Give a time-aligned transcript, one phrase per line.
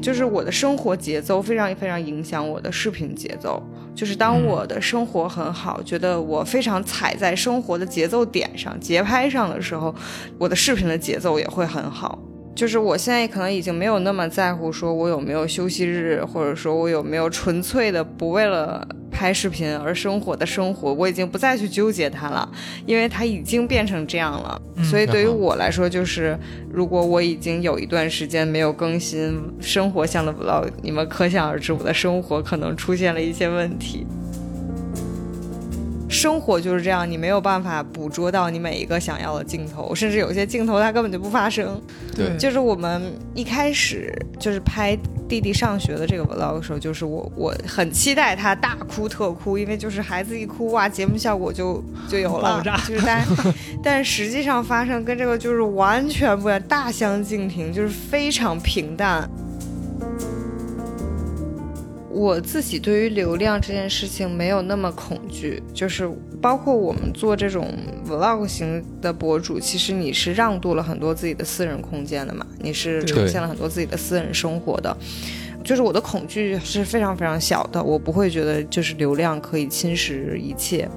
[0.00, 3.62] 就是我的生活节奏非常非常影响我的视频节奏。
[3.94, 9.94] 就是当我的生活很好，觉得我非常踩在生活的节奏点上、节拍上的时候，
[10.38, 12.18] 我的视频的节奏也会很好。
[12.54, 22.50] 就是我现在可能已经没有那么在乎，说我有没有休息日，或者说我有没有纯粹的不为了拍视频而生活的生活，我已经不再去纠结它了，
[22.84, 24.60] 因为它已经变成这样了。
[24.82, 26.38] 所以对于我来说，就是
[26.70, 34.06] 如果我已经有一段时间没有更新生活向的 vlog，你们可想而知我的生活可能出现了一些问题。
[36.20, 41.80] 生活就是这样，你没有办法捕捉到你每一个想要的镜头，甚至有些镜头它根本就不发生。
[42.14, 44.94] 对，就是我们一开始就是拍
[45.26, 53.26] 弟弟上学的这个 vlog 的时候，就是我我很期待他大哭特哭，因为就是孩子一哭哇，节目效果就就有了，就是但
[53.82, 59.26] 但实际上发生跟这个就是完全不一样，大相径庭，就是非常平淡。
[62.10, 66.10] 我自己对于流量这件事情没有那么恐惧，就是
[66.42, 67.72] 包括我们做这种
[68.04, 74.96] vlog 型的博主，其实你是让渡了很多自己的私人空间的嘛，你是呈现了很多自己的私人生活的，
[75.62, 80.88] 就是我的恐惧是非常非常小的，我不会觉得就是流量可以侵蚀一切。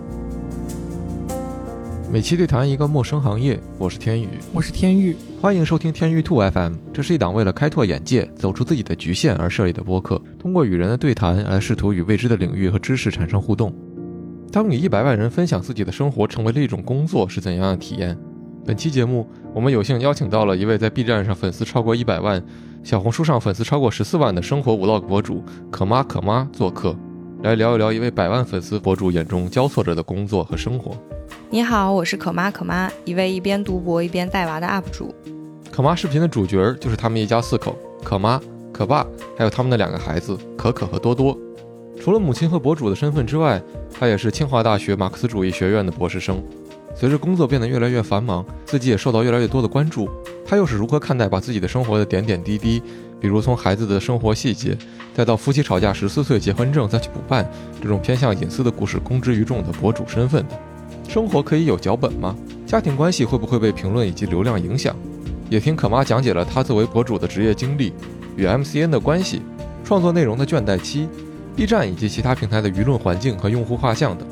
[2.13, 6.73] 每期对谈一个陌生行业，我是天宇，我是天宇，欢迎收听天宇兔 FM。
[6.93, 13.73] 这是一档为了开拓眼界、走出自己的局限而设立的播客，通过与人的对谈来试图与未知的领域和知识产生互动。
[14.51, 18.15] 当你一百万人分享自己的生活成为了一种工作，是怎样的体验？
[18.63, 22.39] 本期节目，我们有幸邀请到了一位在 B 站上粉丝超过一百万、
[22.83, 26.95] 小红书上粉丝超过十四万的生活 Vlog 博主可妈可妈做客，
[27.41, 30.95] 来聊一聊一位百万粉丝博主眼中交错着的工作和生活。
[31.53, 35.13] 你好，我是可妈可妈，一位一边读博一边带娃的 UP 主。
[35.71, 39.05] 可妈视频的主角就是他们一家四口，可妈、可爸，
[39.37, 41.37] 还有他们的两个孩子可可和多多。
[42.01, 43.61] 除了母亲和博主的身份之外，
[43.93, 46.43] 她也是清华大学马克思主义学院的博士生。
[46.95, 50.09] 随着工作变得越来越繁忙，自己也受到越来越多的关注。
[50.43, 52.81] 她又是如何看待把自己的生活的点点滴滴，
[53.21, 54.75] 比如从孩子的生活细节，
[55.13, 57.47] 再到夫妻吵架十四岁结婚证再去补办
[57.79, 60.59] 这种偏向隐私的故事公之于众的博主身份的？
[61.07, 62.35] 生活可以有脚本吗？
[62.65, 64.95] 家庭关系会不会被评论以及流量影响？
[65.49, 67.93] 也听可妈讲解了她作为博主的职业经历
[68.35, 69.41] 与 MCN 的关系、
[69.83, 71.07] 创作内容的倦怠期、
[71.55, 74.27] B 站以及其他平台的舆论环境和用户画像等。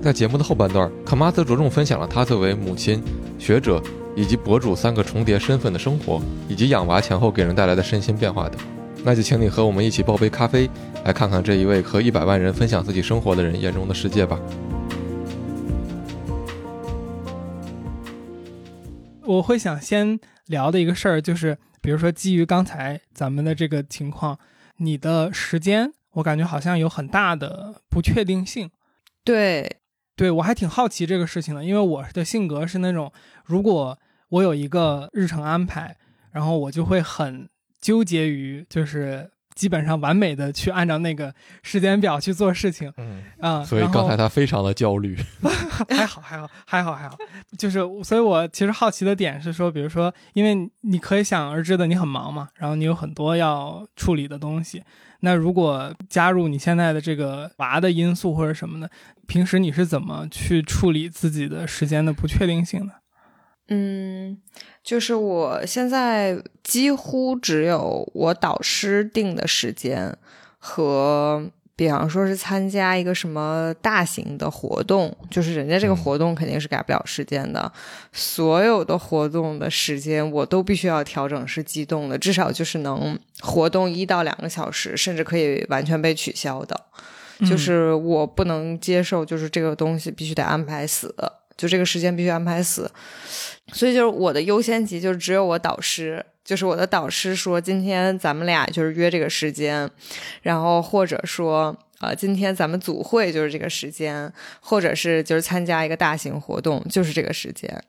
[0.00, 3.02] 在节目的后半段，可妈则着重分享了她作为母亲、
[3.38, 3.82] 学者
[4.14, 8.60] 以及博主三个重叠身份的生活，以及养娃前后给人带来的身心变化等。
[9.02, 10.70] 那就请你和我们一起泡杯咖啡，
[11.04, 14.38] 来看看这一位和一百万人分享自己生活的人眼中的世界吧。
[19.30, 24.38] 我会想先聊的一个事儿，就是比如说基于刚才咱们的这个情况，
[24.78, 28.70] 你的时间，我感觉好像有很大的不确定性。
[29.22, 29.78] 对，
[30.16, 33.12] 对我还挺好奇这个事情的，因为我的性格是那种，
[33.44, 33.96] 如果
[34.30, 35.96] 我有一个日程安排，
[36.32, 37.48] 然后我就会很
[37.80, 39.30] 纠结于就是。
[39.60, 43.22] 基本上完美的去按照那个时间表去做事情，嗯。
[43.40, 45.14] 啊，所以刚才他非常的焦虑，
[45.90, 46.50] 还好还好。
[46.64, 46.94] 还好。
[46.94, 47.18] 还好，
[47.58, 54.82] 就是所以我其实好奇的点是说，比如说，因为你可以想而知的，你很忙嘛，然后你有很多要处理的东西，
[55.20, 58.90] 那如果加入你现在的这个娃的因素或者什么的，
[59.26, 62.94] 平时你是怎么去处理自己的时间的不确定性的？
[63.70, 64.36] 嗯，
[64.82, 70.14] 就是我现在几乎只有我导师定的时间
[70.58, 77.72] 和，比方说是参加一个什么大型的活动，就是人家这个活动肯定是改不了时间的。
[78.12, 86.78] 所有的活动的时间我都必须要调整是机动的，至少就是能活动一到两个小时，甚至可以完全被取消的。
[87.48, 91.14] 就是我不能接受，就是这个东西必须得安排死，
[91.56, 92.90] 就这个时间必须安排死。
[93.72, 99.88] 所以就是我的优先级就是只有我导师，就是我的导师说今天咱们俩就是约这个时间，
[100.42, 107.82] 然后或者说呃今天咱们组会就是这个时间，或者是就是参加一个大型活动就是这个时间，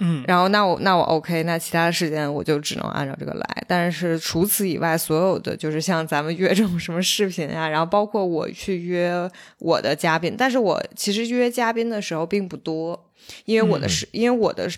[0.00, 13.08] 嗯，然后那我那我 OK，那其他的时间我就只能按照这个来，但是除此以外，所有的就是像咱们约这种什么视频啊，然后包括我去约我的嘉宾，但是我其实约嘉宾的时候并不多，
[13.44, 14.68] 因为我的是因为我的。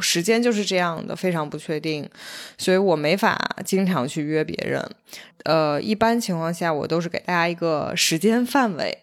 [0.00, 2.08] 时间就是这样的，非常不确定，
[2.56, 4.84] 所以我没法经常去约别人。
[5.44, 8.98] 呃，一般情况下，我都是给大家一个时间范围，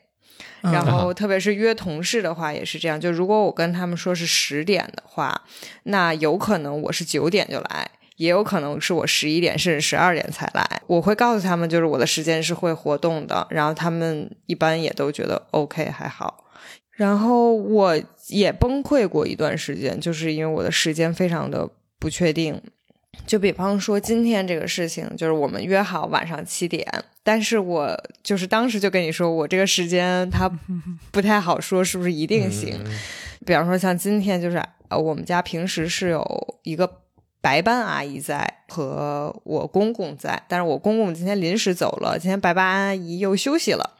[0.61, 2.99] 然后特别是约同事的话也是这样。
[2.99, 5.43] 就如果我跟他们说是十点的话，
[5.83, 10.81] 那有可能我是九点就来，也有可能是我十一点甚至十二点才来。
[10.87, 16.44] 我会告诉他们，就是我的时间是会活动的，然后他们一般也都觉得 OK 还好。
[16.95, 17.95] 然后我
[18.27, 21.69] 也崩溃过一段时间，就是因为我的时间非常的
[21.99, 22.61] 不确定。
[23.25, 26.85] 就比方说今天这个事情，就是我们约好晚上七点，
[27.23, 30.49] 但是我就是当时就跟你说，我这个时间它
[31.11, 32.77] 不太好说是不是一定行。
[32.85, 32.91] 嗯
[33.45, 34.57] 比方说像今天就是
[34.87, 36.89] 呃，我们家平时是有一个
[37.41, 43.97] 白班阿姨在和我公公在，但是我公公今天临时走了，今天白班阿姨又休息了，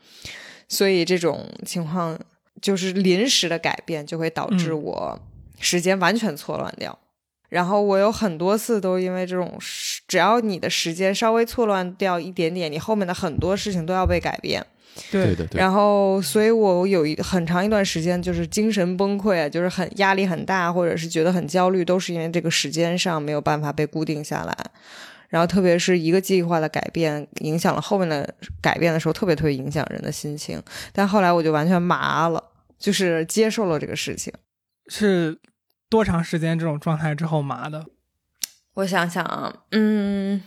[0.67, 2.19] 所以这种情况
[2.65, 5.19] 就是临时的改变就会导致嗯我
[5.59, 6.97] 时间完全错乱掉。
[7.47, 9.55] 然后我有很多次都因为这种，
[10.07, 14.65] 只要你的时间稍微错乱掉一点点，你后面的很多事情都要被改变。
[15.11, 24.57] 对对的对，然后，所以我有一很长一段时间就是精神崩溃啊，就是很压力很大，或者是觉得很焦虑，都是因为这个时间上没有办法被固定下来。
[25.29, 30.61] 然后，特别是一个计划的改变，影响了后面的改变的时候，特别特别影响人的心情。
[30.93, 32.41] 但后来我就完全麻了，
[32.77, 34.33] 就是接受了这个事情。
[34.87, 35.39] 是
[35.89, 37.85] 多长时间这种状态之后麻的？
[38.75, 40.43] 我想想啊，嗯，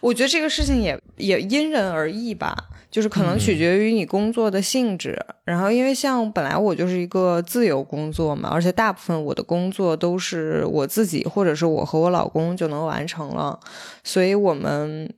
[0.00, 2.54] 我觉得这个事情也也因人而异吧，
[2.90, 5.18] 就是可能取决于你工作的性质。
[5.44, 13.58] 然后，因为像本来我就是一个自由工作嘛，而且大部分我的工作都是我自己或者是我和我老公就能完成了，
[14.02, 15.12] 所以我们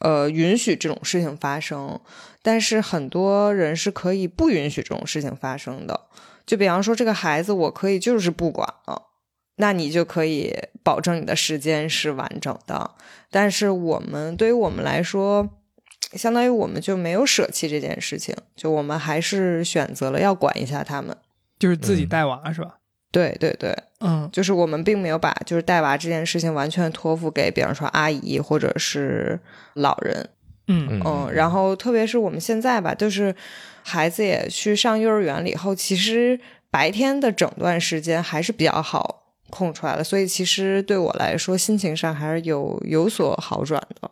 [0.00, 2.00] 呃允许这种事情发生。
[2.42, 6.08] 但是很多人是可以不允许这种事情发生的，
[6.44, 9.10] 就比方说这个孩子，我可以就是不管了。
[9.56, 10.52] 那你就可以
[10.82, 12.90] 保证你的时间是完整的。
[13.30, 15.48] 但是我们对于我们来说，
[16.14, 21.16] 相当于我们就没有舍弃这件事情，就我们还是选择了要管一下他们。
[21.58, 22.76] 就是自己嗯带娃、是吧？
[23.12, 29.38] 对对对，嗯就是我们并没有把就是带娃这件事情完全托付给，比方说阿姨或者是
[29.74, 30.28] 老人。
[30.68, 33.34] 嗯嗯嗯，然后特别是我们现在吧，就是
[33.82, 36.38] 孩子也去上幼儿园了以后，其实
[36.70, 44.10] 白天的整段时间还是比较好空出来了，所以其实对我来说，心情上还是有有所好转的。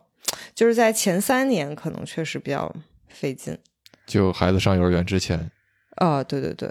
[0.53, 2.73] 就是在前三年，可能确实比较
[3.07, 3.57] 费劲。
[4.05, 5.49] 就孩子上幼儿园之前，
[5.95, 6.69] 啊、对对对，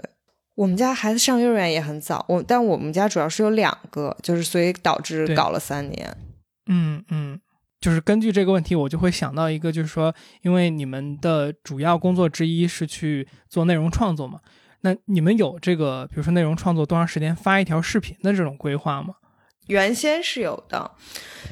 [0.55, 6.15] 我们家孩子上幼儿园也很早，我但我们家主要是有两个，就是所以导致搞了三年。
[6.67, 7.39] 嗯嗯，
[7.81, 10.13] 就是根据这个问题，我就会想到一个，就是说，
[10.43, 14.39] 因为你们的主要工作之一是去做内容创作嘛，
[14.81, 19.15] 那你们有这个，比如说内容创作多长时间发一条视频的这种规划吗？
[19.65, 20.91] 原先是有的，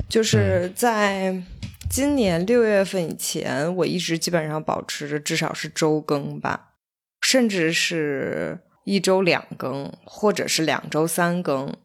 [0.07, 1.41] 就是在
[1.89, 6.73] 今年六月份以前，我一直基本上保持着至少是周更吧，
[7.21, 11.75] 甚至是一周两更，或者是两周三更。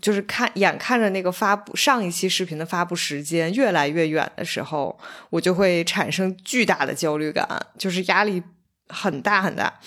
[0.00, 4.98] 就是看眼看着那个发布上一期视频的发布时间越来越远的时候，
[5.30, 7.48] 我就会产生巨大的焦虑感，
[7.78, 8.42] 就是压力
[8.88, 9.80] 很大很大。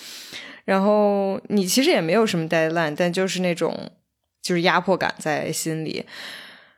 [0.64, 3.90] 然后你其实也没有什么 deadline，但就是那种
[4.42, 6.04] 就是压迫感在心里。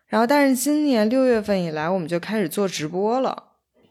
[0.07, 3.45] 然后，但是今年六月份以来，我们就开始做直播了，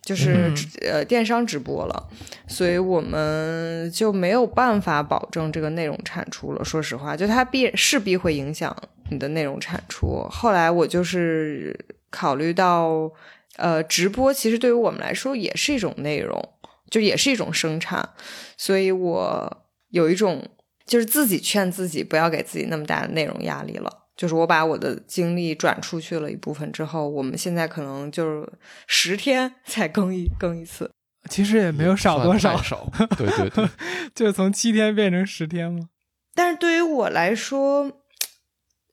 [0.04, 0.56] 就是、嗯
[0.92, 2.10] 呃电商直播了，
[2.48, 6.64] 所以我们就没有办法保证这个内容产出了。
[6.64, 8.76] 说实话，就它必势必会影响
[9.12, 10.28] 你的内容产出。
[10.32, 11.78] 后来我就是
[12.10, 13.12] 考虑到，
[13.58, 16.42] 呃，直播其实对于我们来说也是一种内容，
[16.90, 18.10] 就也是一种生产，
[18.58, 20.44] 所以我有一种
[20.86, 24.00] 就是自己劝自己不要给自己那么大的内容压力了。
[24.18, 28.48] 就是我把我的精力转出去了一部分之后，我们现在可能就是
[28.88, 30.92] 十天 才更一更一次。
[31.30, 33.70] 其实也没有少多少少， 对对对，
[34.14, 35.90] 就从七天变成十天吗？
[36.36, 38.01] 但是对于我来说，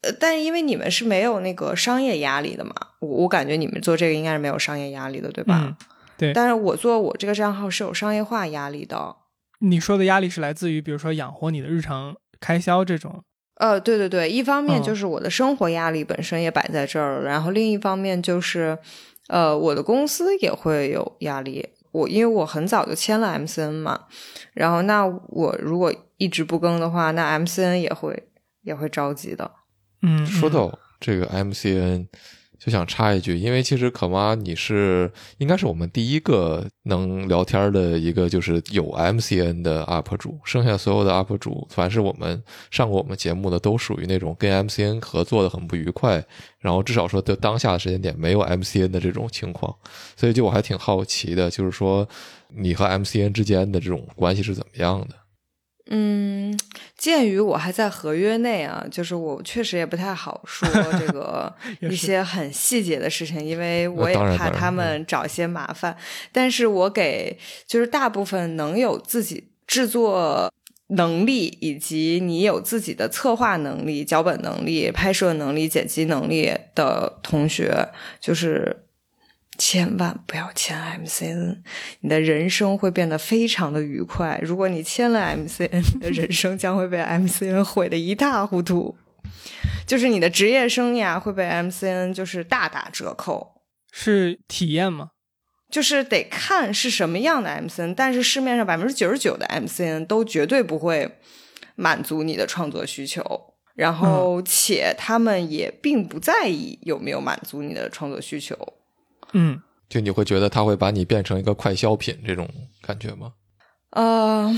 [0.02, 5.60] 呃，但是因为你们是没有那个商业压力的嘛，我我感觉你们做这个应该是没有商业压力的，对吧？
[5.64, 5.76] 嗯
[6.18, 9.14] 对但是我做我这个账号是有商业化压力的。
[9.60, 13.22] 你说的压力是来自于，比如说养活你的日常开销这种。
[13.54, 18.76] 呃，对对对，一方面嗯就是我的生活压力本身也摆在这儿了，然后另一方面就是，
[19.28, 21.68] 呃，我的公司也会有压力。
[21.92, 24.06] 我因为我很早就签了 MCN 嘛，
[24.54, 28.24] 然后那我如果一直不更的话，那 MCN 也会
[28.62, 29.48] 也会着急的。
[30.02, 32.06] 嗯，说到这个 MCN，
[32.58, 46.24] 就想插一句，因为其实可妈你是应该是我们第一个能聊天的一个就是有 MCN 的 UP 主，剩下所有的 UP 主，凡是我们上过我们节目的，都属于那种跟 MCN 合作的很不愉快，
[46.58, 49.74] 然后至少说在当下的时间点没有 MCN 的这种情况，
[50.16, 52.08] 所以就我还挺好奇的，就是说
[52.48, 55.14] 你和 MCN 之间的这种关系是怎么样的？
[55.90, 56.54] 嗯，
[56.96, 60.68] 鉴于我还在合约内啊，就是我确实也不太好说
[60.98, 65.96] 这个 一些很细节的事情，因为我也怕他们找一些麻烦。
[66.30, 70.52] 但是我给就是大部分能有自己制作
[70.88, 77.88] 能力，以及你有自己的策划能力、脚本能力、拍摄能力、剪辑能力的同学，
[78.20, 78.84] 就是。
[79.58, 81.58] 千万不要签 MCN，
[82.00, 84.38] 你的人生会变得非常的愉快。
[84.42, 88.96] 如果你签了 MCN，你的人生将会被 MCN 毁得一塌糊涂，
[89.84, 93.60] 就是你的职业生涯会被 MCN 就是大打折扣。
[93.90, 95.10] 是体验吗？
[95.68, 101.18] 就是得看是什么样的 MCN，但是市面上百分之九十九的 MCN 都绝对不会
[101.74, 108.56] 满足你的创作需求，然后且他们也并不在意有没有满足你的创作需求。
[109.32, 112.48] 嗯，就你会觉得他会把你变成一个快消品这种
[112.82, 113.32] 感觉吗？
[113.90, 114.54] 呃，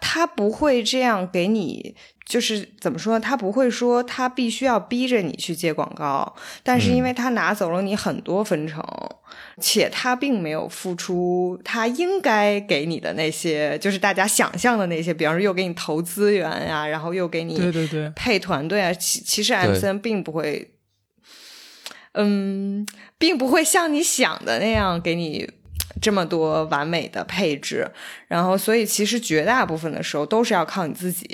[0.00, 1.94] 他不会这样给你，
[2.24, 3.20] 就是怎么说呢？
[3.20, 8.82] 他不会说他必须要逼着你去接广告，但是因为他拿走了你很多分成，
[9.60, 20.70] 且他并没有付出他应该给你的那些，就是大家想象的那些，比方说又给你投资源呀、然后又给你对对对，配团队啊，其其实对 MCN 并不会，
[22.16, 22.86] 嗯，
[23.18, 25.48] 并不会像你想的那样给你
[26.00, 27.90] 这么多完美的配置。
[28.26, 31.28] 然后，所以其实绝大部分的时候都是要靠你自己。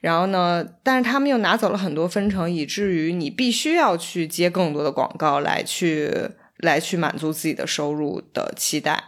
[0.00, 6.12] 然后呢，但是他们又拿走了很多分成，以至于你必须要去接更多的广告来去
[6.58, 9.02] 来去满足自己的收入的期待。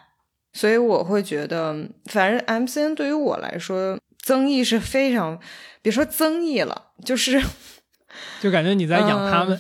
[0.55, 5.41] 所以我会觉得，反正 MCN 对于我来说，增益是非常，
[5.81, 7.43] 别说增益了，就是
[8.41, 9.59] 就感觉你在养他们。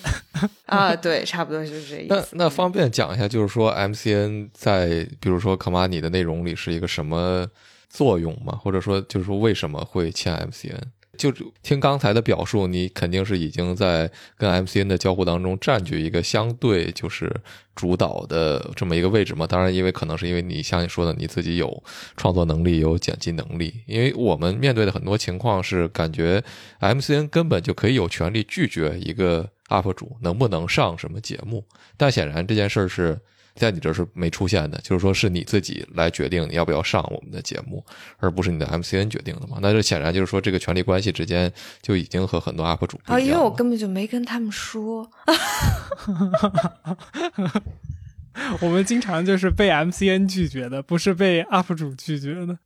[0.66, 2.28] 啊，对，差不多就是这意那思。
[2.32, 7.46] 那方便讲一下，就是说 MCN 在比如说 Kamani 的内容里是一个什么
[7.88, 8.58] 作用吗？
[8.62, 10.80] 或者说就是说为什么会签 MCN？
[11.18, 11.30] 就
[11.62, 17.30] 听刚才的表述，你肯定是已经在跟 MCN 的交互当中占据一个相对就是
[17.74, 19.46] 主导的这么一个位置嘛。
[19.46, 21.82] 当然，因为可能是因为你像你说的，你自己有
[22.16, 23.82] 创作能力，有剪辑能力。
[23.86, 26.42] 因为我们面对的很多情况是，感觉
[26.80, 31.64] MCN 根本就可以有权利拒绝一个 UP 主能不能上什么节目，
[31.98, 33.20] 但显然这件事儿是
[33.54, 37.82] 在你这儿是没出现的，就是说是你自己来决定你要不要上我们的节目，
[38.18, 39.58] 而不是你的 MCN 决定的嘛。
[39.62, 43.52] 那就显然就是说这个权力关系之间就已经和很多 UP 主不啊，因为我。
[43.62, 45.08] 根本就没跟他们说。
[48.60, 52.58] 我们经常就是被 MCN 拒绝的，不是被 UP 主拒绝的。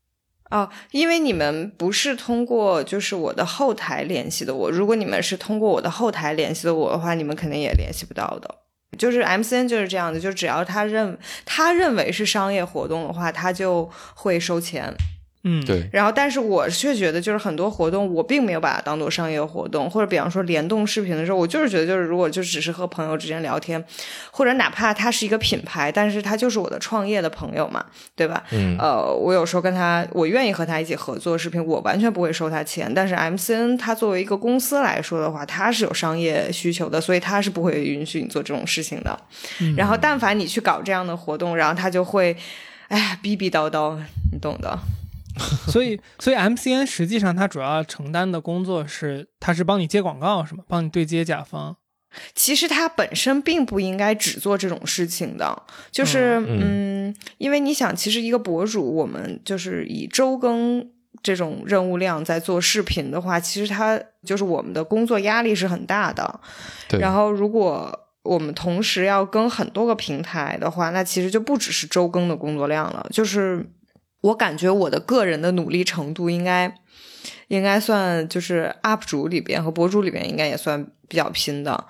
[0.51, 8.55] 哦，因为你们不是通过就是我的后台联系的我，如果你们是通过我的后台联系的我的话，你们肯定也联系不到的。
[8.97, 14.93] 就是 MCN 就是这样的，就只要他认他认为是商业活动的话，他就会收钱。
[15.49, 23.83] 嗯，，对，然后，但是我却觉得，就是很多活动，我并没有把它当做商业活动，或者比方说联动视频的时候，我就是觉得，就是如果就只是和朋友之间聊天，
[24.33, 27.85] 或者哪怕他是一个品牌，但是他就是我的创业的朋友嘛，
[28.17, 28.43] 对吧？
[28.51, 32.93] 嗯，呃，我有时候跟他，我愿意和他一起合作视频，我完全不会收他钱。
[32.93, 39.17] 但是 MCN 他作为一个公司来说的话，他是有商业需求的，所以他是不会允许你做这种事情的。
[39.61, 42.37] 嗯然后，但凡你去搞这样的活动，然后他就会，
[42.89, 43.97] 哎呀，逼逼叨叨，
[44.33, 44.77] 你懂的。
[45.69, 50.65] 所以所以 MCN 实际上它主要承担的工作是，它是帮你接广告是吗？
[50.69, 51.77] 帮你对接甲方。
[52.35, 56.61] 其实它本身并不应该只做这种事情的，就是嗯
[57.11, 60.89] 嗯因为你想，其实一个博主，我们就是以周更
[61.23, 66.41] 这种任务量在做视频的话，其实它就是我们的工作压力是很大的。
[66.89, 73.07] 对，然后如果我们同时要更很多个平台的话，那其实就不只是周更的工作量了。
[73.11, 73.65] 就是
[74.21, 76.75] 我感觉我的个人的努力程度应该
[77.49, 81.85] 应该算就是 UP 主里边和博主里边应该也算比较拼的。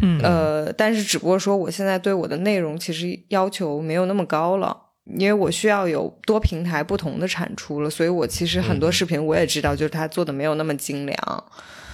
[0.00, 4.76] 嗯呃，但是只不过说我现在对我的内容其实要求没有那么高了。
[5.18, 11.44] 因为我需要有多平台不同的产出了，所以我其实很多嗯视频我也知道，就是他做的没有那么精良。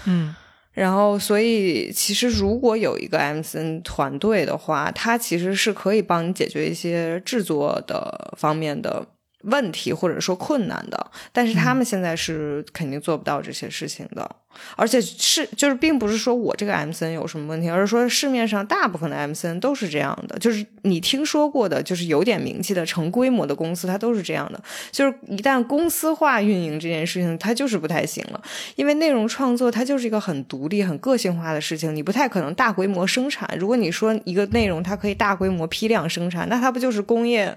[0.04, 0.34] 嗯
[0.74, 9.04] 然后，所以其实如果有一个 MCN 团队的话，它其实是可以帮你解决一些制作的方面的
[9.50, 11.10] 问题或者说困难的。
[11.32, 14.28] 但是他们现在是肯定做不到这些事情的，
[14.76, 24.62] 而且是就是并不是说我这个 MCN 有什么问题，而是说市面上大部分的 MCN 都是这样的，就是你听说过的，就是有点名气的成规模的公司，它都是这样的。
[24.90, 28.40] 就是一旦公司化运营这件事情，它就是不太行了。
[28.76, 33.48] 因为内容创作它就是一个很独立、很个性化的事情，你不太可能大规模生产。
[33.58, 37.56] 如果你说一个内容它可以大规模批量生产，那它不就是工业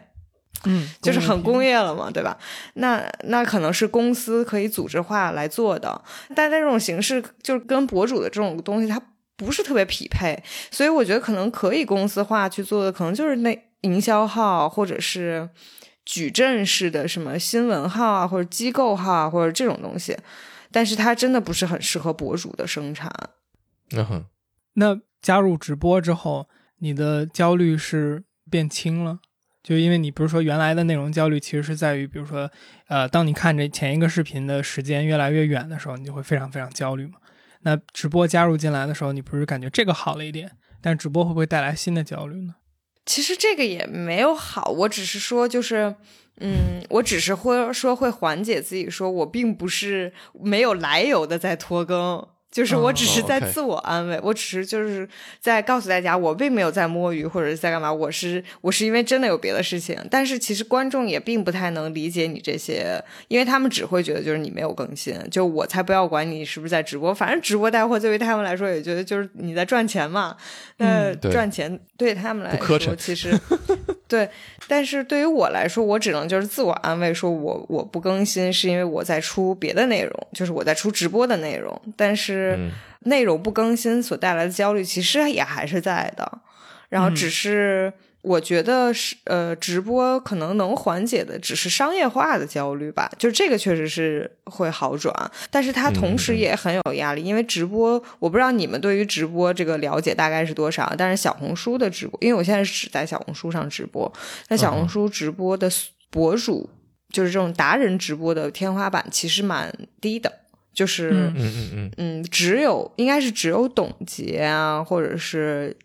[0.65, 2.37] 嗯，就是很工业业了嘛，对吧？
[2.75, 6.03] 那那可能是公司可以组织化来做的，
[6.35, 9.01] 但这种形式就是跟博主的这种东西，它
[9.37, 15.49] 不是特别匹配，所以我觉得可能可以公司化去做的，可能就是那营销号或者是
[16.05, 20.17] 矩阵式的什么新闻号啊，或者机构号啊，或者这种东西，
[20.71, 23.11] 但是它真的不是很适合博主的生产。
[23.93, 24.25] 嗯哼，
[24.73, 26.47] 那加入直播之后，
[26.79, 29.19] 你的焦虑是变轻了？
[29.63, 32.49] 就因为你不是说原来的内容焦虑，其实是在于，比如说，
[32.87, 37.13] 呃，当你看着前一个视频的时间越来越远的时候，你就会非常非常焦虑嘛。
[37.61, 40.51] 那直播加入进来的时候，你不是感觉这个好了一点，
[40.81, 42.55] 但直播会不会带来新的焦虑呢？
[43.05, 45.95] 其实这个也没有好，我只是说，就是，
[46.39, 55.07] 嗯，我只是会说会缓解自己，说我并不是没有来由的在拖更，就是我只是在自我安慰，我只是就是
[55.39, 70.35] 在告诉大家，我并没有在摸鱼或者是在干嘛，我是我是因为真的有别的事情，但是其实观众也并不太能理解你这些，因为他们只会觉得就是你没有更新，就我才不要管你是不是在直播，反正直播带货对于他们来说也觉得就是你在赚钱嘛，
[70.77, 73.31] 那赚钱对他们来说其实
[74.09, 74.27] 对，
[74.67, 86.39] 但是对于我来说，我只能就是自我安慰，说我我不更新是因为我在出别的内容，就是我在出直播的内容，但是嗯内容不更新所带来的焦虑，其实也还是在的。
[86.89, 95.13] 然后只是我觉得是呃，直播可能能缓解的只是商业化的焦虑吧，就这个确实是会好转，
[95.49, 104.11] 但是它同时也很有压力，因为直播我不知道你们对于直播这个了解大概是多少，但是小红书的直播，因为我现在是只在小红书上直播，
[104.49, 105.69] 那小红书直播的
[106.09, 106.69] 博主。
[107.13, 110.31] 就是这种达人直播的天花板其实蛮低的，
[110.73, 115.75] 就是嗯嗯嗯嗯，嗯，只有应该是只有董洁啊，或者是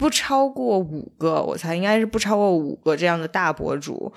[0.00, 4.10] 不超过五个，我猜应该是不超过五个这样的大博主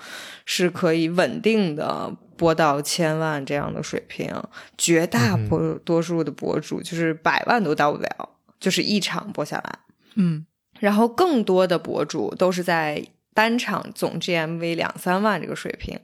[0.46, 4.34] 是可以稳定的播到千万这样的水平。
[4.78, 9.78] 绝大嗯多多数的博主就是百万都到不了，就是一场播下来。
[10.14, 10.46] 嗯
[10.80, 16.00] 然后更多的博主都是在单场总 GMV 两三万这个水平，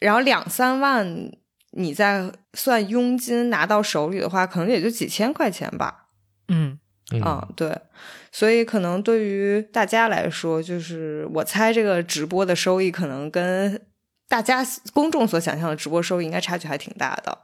[0.00, 1.32] 然后两三万
[1.72, 6.06] 你再算佣金拿到手里的话，可能也就几千块钱吧。
[6.46, 6.78] 嗯
[7.12, 7.76] 嗯啊，对，
[8.30, 13.80] 所以可能对于大家来说，就是我猜这个直播的收益可能跟
[14.28, 17.38] 大家公众所想象的直播收益应该差距还挺大的。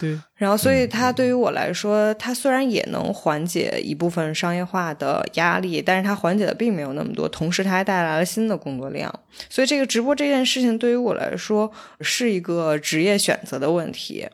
[0.00, 9.12] 对，然后，所以嗯它对于我来说，它虽然也能缓解一部分商业化的压力，但是它缓解的并没有那么多，同时它还带来了新的工作量。
[9.50, 14.24] 所以，这个直播这件事情对于我来说是一个职业选择的问题，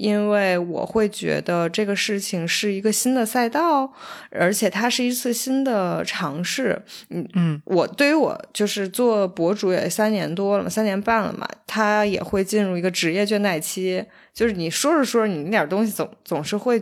[0.00, 3.92] 因为我会觉得这个事情是一个新的赛道，
[4.30, 6.82] 而且它是一次新的尝试。
[7.10, 14.02] 嗯嗯我对于我就是做博主也三年多了嘛，三年半了嘛，他也会进入一个职业倦怠期。
[14.32, 16.80] 就是你说着说着，你那点东西总总是会，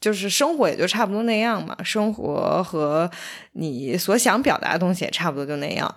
[0.00, 3.08] 就是生活也就差不多那样嘛，生活和
[3.52, 5.94] 你所想表达的东西也差不多就那样。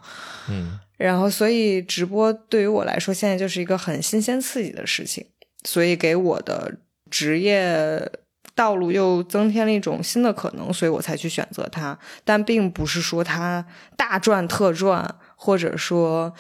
[0.50, 5.26] 嗯然后，所以直播对于我来说，现在就是一个很新鲜刺激的事情，
[5.64, 6.78] 所以给我的
[7.10, 8.12] 职业
[8.56, 11.98] 道路又增添了一种新的可能，所以我才去选择它。
[12.24, 13.66] 但并不是说它
[13.98, 16.34] 大赚特赚，或者说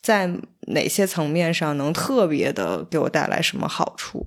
[0.00, 0.30] 在
[0.68, 4.26] 哪些层面上能特别的给我带来什么好处。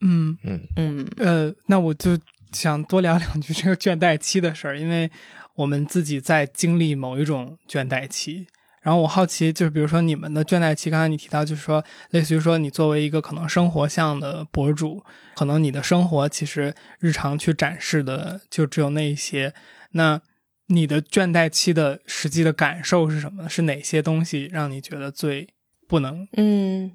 [0.00, 2.18] 嗯嗯嗯呃，那我就
[2.52, 5.10] 想多聊两句这个 倦怠期的事儿，因为
[5.54, 8.46] 我们自己在经历某一种倦怠期。
[8.84, 15.02] 然后我好奇，就是比如说你们的倦怠期，刚才你提到，就是说，类似于说你作为一个可能生活向的博主，
[15.34, 19.54] 可能你的生活其实日常去展示的就只有那一些。
[19.92, 20.20] 那
[20.66, 23.48] 你的倦怠期的实际的感受是什么呢？
[23.48, 25.48] 是哪些东西让你觉得最
[25.88, 26.28] 不能？
[26.36, 26.92] 嗯。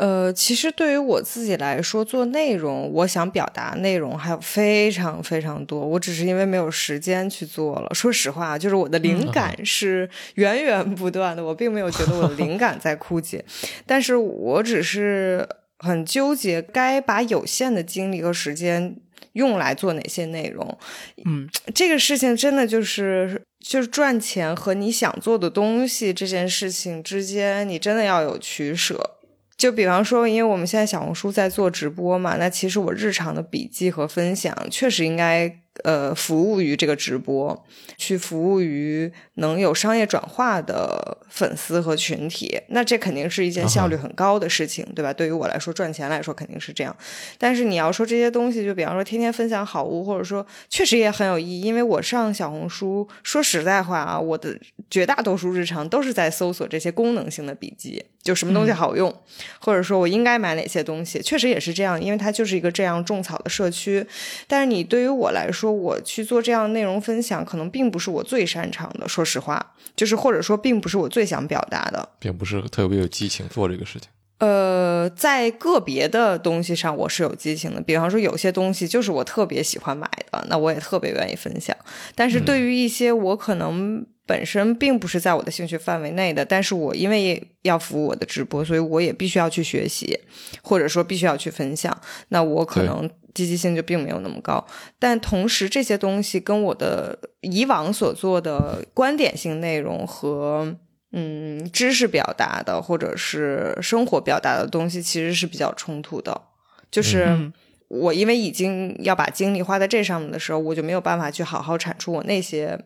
[0.00, 7.92] 呃，其实对于我自己来说，做内容，我想表达内容还有非常非常多，我只是因为没有时间去做了。
[7.92, 13.44] 说实话，就是我的灵感是源源不断的，我并没有觉得我的灵感在枯竭，
[13.84, 15.46] 但是我只是
[15.80, 18.96] 很纠结，该把有限的精力和时间
[19.34, 20.78] 用来做哪些内容。
[21.26, 29.18] 嗯这个事情真的就是就是赚钱和你想做的东西这件事情之间，你真的要有取舍。
[29.60, 37.66] 就比方说，因为我们现在小红书在做直播嘛，那其实我日常的笔记和分享确实应该呃，服务于这个直播，
[37.98, 45.12] 去服务于能有商业转化的粉丝和群体，那这肯定是一件效率很高的事情，对吧？
[45.12, 46.96] 对于我来说，赚钱来说肯定是这样。
[47.38, 51.60] 但是你要说这些东西，就比方说天天分享好物，或者说确实也很有意义。
[51.60, 54.58] 因为我上小红书，说实在话啊，我的
[54.90, 59.14] 绝大多数日常都是在搜索这些功能性的笔记，就什么东西好用，
[59.60, 64.06] 或者说我应该买哪些东西，确实也是这样，因为它就是一个这样种草的社区。
[64.46, 69.08] 但是你对于我来说，我去做这样的内容分享，可能并不是我最擅长的。
[69.08, 74.08] 说实话，就是或者说，并不是我最想表达的，并不是特别有激情做这个事情。
[74.38, 77.80] 呃，在个别的东西上，我是有激情的。
[77.82, 81.76] 比方说，有些东西就是我特别喜欢买的，那我也特别愿意分享。
[82.14, 90.18] 但是对于一些我可能本身并不是在我的兴趣范围内的，但是我因为要服务我的直播，所以我也必须要去学习，
[90.62, 92.00] 或者说必须要去分享。
[92.28, 93.10] 那我可能。
[93.32, 94.66] 积极性就并没有那么高，
[94.98, 100.76] 但同时这些东西跟我的以往所做的观点性内容和
[101.12, 106.42] 嗯知识表达的或者是生活表达的东西其实是比较冲突的。
[106.90, 107.52] 就是
[107.86, 112.76] 我因为已经要把精力花在这上面的时候，我就没有办法去好好产出我那些。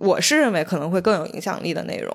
[0.00, 2.10] 我是认为可能会更有影响力的内容，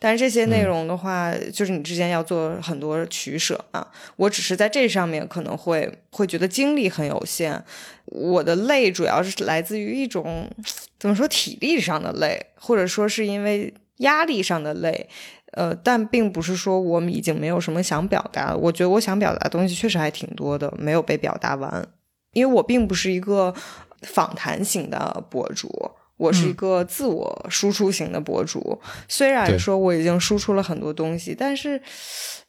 [0.00, 3.86] 但是这些内容的话，就是你之间要做很多取舍啊。
[4.16, 7.62] 我只是在这上面可能会会觉得精力很有限，
[8.06, 10.50] 我的累主要是来自于一种
[10.98, 15.08] 怎么说体力上的累，或者说是因为压力上的累，
[15.52, 18.52] 呃，但并不是说我们已经没有什么想表达。
[18.56, 21.88] 我觉得我想表达的东西确实还挺多的，没有被表达完，
[22.32, 23.54] 因为我并不是一个
[24.02, 25.92] 访谈型的博主。
[26.18, 28.78] 我是一个自我输出型的博主，
[29.08, 31.80] 虽然说我已经输出了很多东西，但是，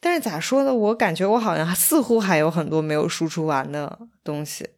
[0.00, 0.74] 但是咋说呢？
[0.74, 4.68] 我感觉我好像似乎还有很多没有输出完的东西。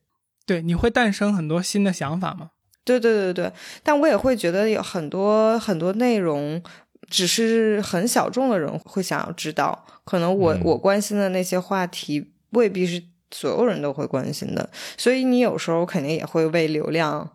[0.45, 2.51] 对，你会诞生很多新的想法吗？
[2.85, 3.53] 对对对对，
[3.83, 6.63] 但我也会觉得有很多很多内容，
[7.09, 9.87] 只是很小众的人会想要知道。
[10.05, 14.69] 可能我我关心的那些话题，未必是所有人都会关心的。
[14.99, 17.33] 所以你有时候肯定也会为流量。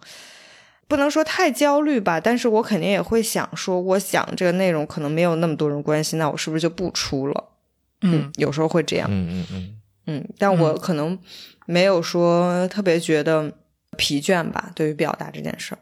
[0.88, 7.43] 不能说太焦虑吧，但是我肯定也会想说，我想这个内容可能没有那么多人关心，那我是不是就不出了？
[8.02, 9.08] 嗯，有时候会这样。
[9.12, 11.19] 嗯嗯嗯嗯，但我可能
[11.65, 13.52] 没有说特别觉得
[13.97, 15.80] 疲倦吧，对于表达这件事儿。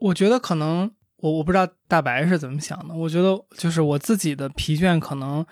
[0.00, 2.94] 我觉得可能我我不知道大白是怎么想的。
[2.94, 5.46] 我觉得就是我自己的疲倦可能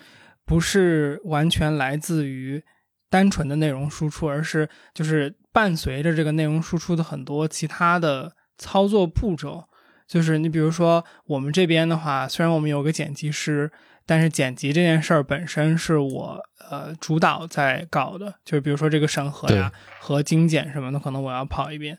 [0.44, 2.60] 不是完全来自于
[3.08, 8.32] 单纯的内容输出，而是就是伴随着这个内容输出的很多其他的。
[8.58, 9.64] 操作步骤
[10.06, 13.70] 就是你比如说我们这边的话，虽然我们有个剪辑师，
[14.06, 16.40] 但是剪辑这件事儿本身是我
[16.70, 21.98] 呃主导在搞的，就是比如说这个审核呀和精简什么的，可能我要跑一遍。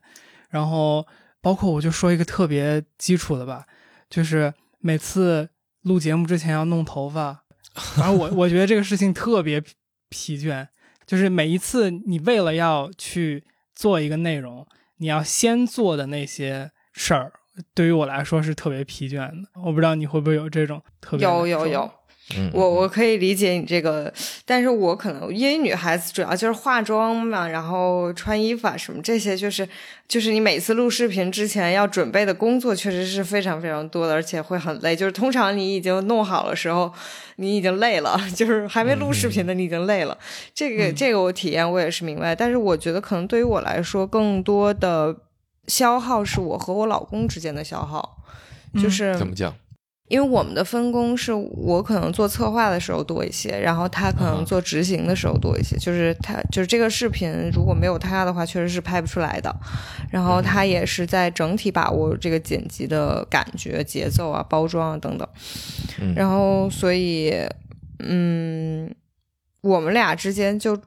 [0.49, 1.05] 然后
[1.39, 3.65] 包括我就说一个特别基础的吧，
[4.09, 5.47] 就是每次
[5.83, 7.43] 录节目之前要弄头发，
[7.95, 9.61] 反正我我觉得这个事情特别
[10.09, 10.67] 疲倦，
[11.05, 13.43] 就是每一次你为了要去
[13.75, 14.65] 做一个内容。
[14.99, 17.33] 你要先做的那些事儿，
[17.73, 19.49] 对于我来说是特别疲倦的。
[19.65, 21.91] 我不知道你会不会有这种特别有有有，
[22.53, 24.13] 我我可以理解你这个，
[24.45, 29.67] 但是我可能因为女孩子主要就是化妆嘛，然后穿衣服啊什么这些，就是
[30.07, 34.95] 就是你每次录视频之前要准备的工作确实是非常非常多的，而且会很累。
[34.95, 36.93] 就是通常你已经弄好了时候。
[37.41, 40.17] 你已经累了， 就是还没录视频的，你已经累了。
[40.53, 45.15] 这个这个我体验我也是明白，但是我觉得可能对于我来说，更多的
[45.67, 48.17] 消耗是我和我老公之间的消耗，
[48.73, 49.55] 就是怎么讲？
[50.09, 55.77] 因为我们的分工是我可能做策划的时候多一些，然后他可能做执行的时候多一些。
[55.77, 59.55] 就是他就是这个视频如果没有他的话，确实是拍不出来的。
[60.11, 65.27] 然后他也是在整体把握这个剪辑的感觉、节奏啊、包装啊等等。
[66.15, 67.31] 然后所以，
[67.99, 68.93] 嗯，
[69.61, 70.77] 我们俩之间就。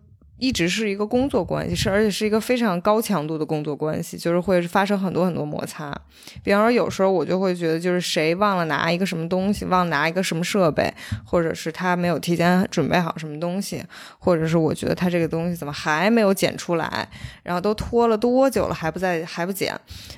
[0.43, 5.97] 一直是一个工作关系，是而且是一个非常高强度的工作关系，就是会发生很多很多摩擦。
[6.43, 10.93] 比方说，有时候我就会觉得，就是谁忘了拿一个什么东西，忘拿一个什么设备，
[11.25, 13.85] 或者是他没有提前准备好什么东西，
[14.19, 17.09] 或者是我觉得他这个东西怎么还没有剪出来，
[17.45, 19.73] 然后都拖了多久了还不在还不剪，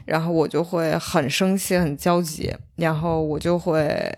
[0.07, 4.11] 然后我就会很生气很焦急，然后我就会。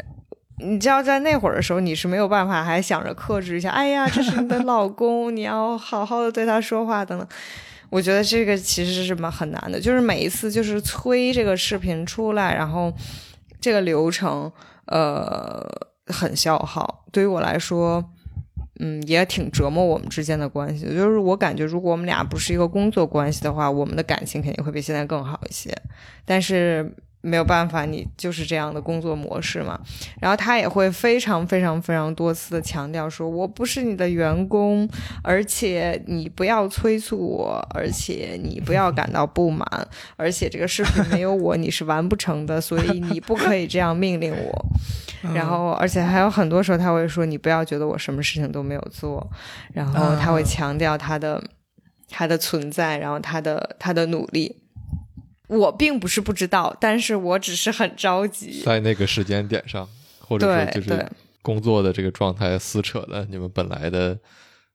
[0.59, 3.71] 你知道，在那会儿的时候，你是没有办法还想着克制一下。
[3.71, 7.29] 哎呀，这是你的老 公，你要好好的对他说话等等。
[7.89, 12.93] 我觉得这个其实是蛮很难的，就是每一次就是催这个视频出来，然后
[13.61, 14.51] 这个流程
[14.87, 15.65] 呃
[16.07, 17.05] 很消耗。
[17.13, 18.05] 对于我来说，
[18.81, 20.85] 嗯，也挺折磨我们之间的关系。
[20.87, 25.73] 就是我感觉，如果我们俩不是一个工作关系的话，我们的感情肯定会比现在更好一些。
[26.25, 26.93] 但是
[27.27, 29.79] 没有办法，你就是这样的工作模式嘛。
[30.21, 34.89] 然后他也会非常非常非常多次的强调说，我不是你的员工，
[35.23, 39.67] 而且你不要催促我，而且你不要感到不满，
[40.17, 44.67] 而且这个视频没有我你是完不成的，所以你不可以这样命令我。
[45.35, 49.29] 然后，而且还有很多时候他会说，你不要觉得我什么事情都没有做，
[49.73, 51.43] 然后他会强调他的
[52.09, 54.63] 他的存在，然后他的他的努力。
[55.47, 58.63] 我并不是不知道，但是我只是很着急。
[58.65, 59.89] 在那个时间点上，
[60.21, 61.07] 或者说就是
[61.43, 64.19] 工作的这个状态撕扯了你们本来的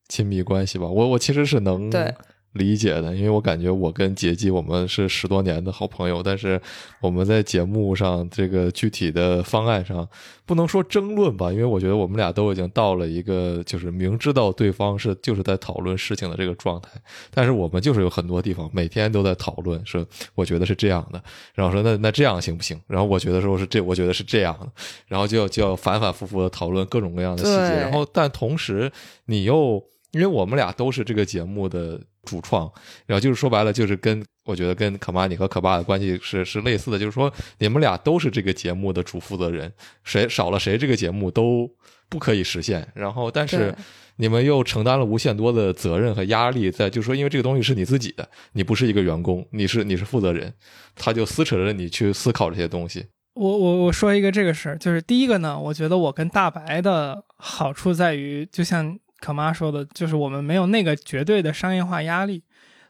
[0.08, 0.88] 亲密关系吧。
[0.88, 2.14] 我我其实是能对
[2.54, 6.62] 理解的，因为我感觉我跟杰基我们是十多年的好朋友，但是
[7.00, 10.08] 我们在节目上这个具体的方案上
[10.46, 16.90] 不能说争论吧，因为我觉得我们俩都已经到了一个就是明知道对方是就是在讨论事情的这个状态，
[17.34, 22.78] 但是我们就是有很多地方每天都在讨论，说我觉得是这样的，然后说那那这样行不行？
[22.88, 24.70] 然后我觉得说是这，我觉得是这样的，
[25.08, 28.92] 然后就要就要反反复复的讨论各种各样的细节，然后但同时
[29.28, 29.82] 你又
[30.12, 32.72] 因为我们俩都是这个节目的主创，
[33.06, 39.72] 然后就是说白了就是跟我觉得跟可妈你和可爸的关系是是类似的，就是说你们俩都是这个节目的主负责人，
[40.04, 41.70] 谁少了谁这个节目都
[42.10, 43.74] 不可以实现，然后但是。
[44.18, 50.54] 你们又承担了无限多的责任和压力，在就是说，因为这个东西是你自己的，你不是一个员工，你是你是负责人，
[50.94, 53.08] 他就撕扯着你去思考这些东西。
[53.34, 62.44] 我我我说一个这个事儿，就是第一个呢，我觉得我跟大白的好处在于，就像可妈说的，就是我们没有那个绝对的商业化压力，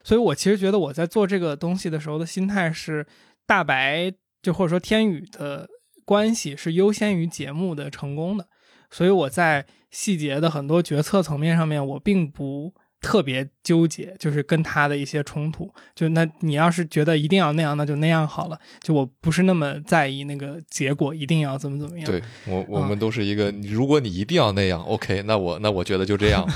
[0.03, 3.05] 所以我其实觉得我在做这个东西的时候的心态是，
[3.45, 5.69] 大白就或者说天宇的
[6.05, 8.47] 关系是优先于节目的成功的，
[8.89, 12.73] 所以我在细节的很多决策层面上面，我并不。
[13.01, 15.69] 特别纠结，就是跟他的一些冲突。
[15.95, 18.59] 就那你要是觉得一定要那样，那就那样好了。
[18.79, 22.05] 就我不是那么在意那个结果，一定要怎么怎么样。
[22.05, 26.47] 对我，我们都是一个，如果你一定要那样，OK，那我那我觉得就这样。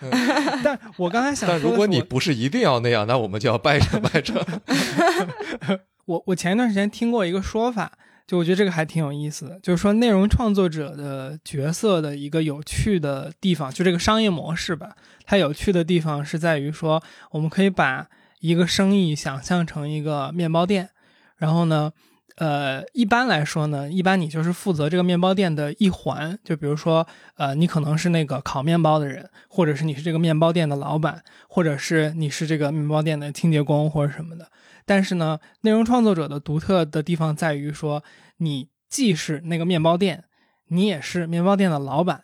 [0.62, 4.38] 但我刚才想但如果你不是一定要那样，那我们就要掰扯掰扯。
[6.04, 7.90] 我我前一段时间听过一个说法，
[8.26, 14.94] 就我觉得这个还挺有意思的，就是说内容创作者的角色的一个有趣的地方，就这个商业模式吧。
[15.26, 18.08] 它有趣的地方是在于说，我们可以把
[18.40, 20.90] 一个生意想象成一个面包店，
[21.36, 21.92] 然后呢，
[22.36, 34.48] 呃，一般来说呢，一般你就是负责这个面包店的一环，就比如说，呃，你可能是那个烤面包的人，或者是你是这个面包店的老板，或者是你是这个面包店的清洁工或者什么的。
[34.84, 38.04] 但是呢，内容创作者的独特的地方在于说，
[38.36, 40.24] 你既是那个面包店，
[40.68, 42.22] 你也是面包店的老板，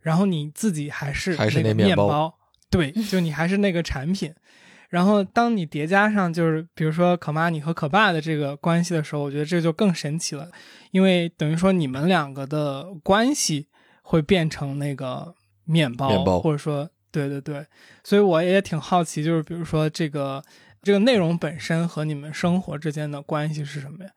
[0.00, 2.34] 然后你自己还是还是那个那面包包，
[2.72, 4.34] 对，就你还是那个产品。
[4.88, 10.50] 然后当你叠加上就是比如说可妈你和可爸的这个关系的时候，我觉得这就更神奇了，
[10.90, 13.68] 因为等于说你们两个的关系
[14.02, 17.64] 会变成那个面包，面包或者说对对对，
[18.04, 20.42] 所以我也挺好奇，就是比如说这个
[20.82, 24.10] 这个内容本身和你们生活之间的关系是什么呀？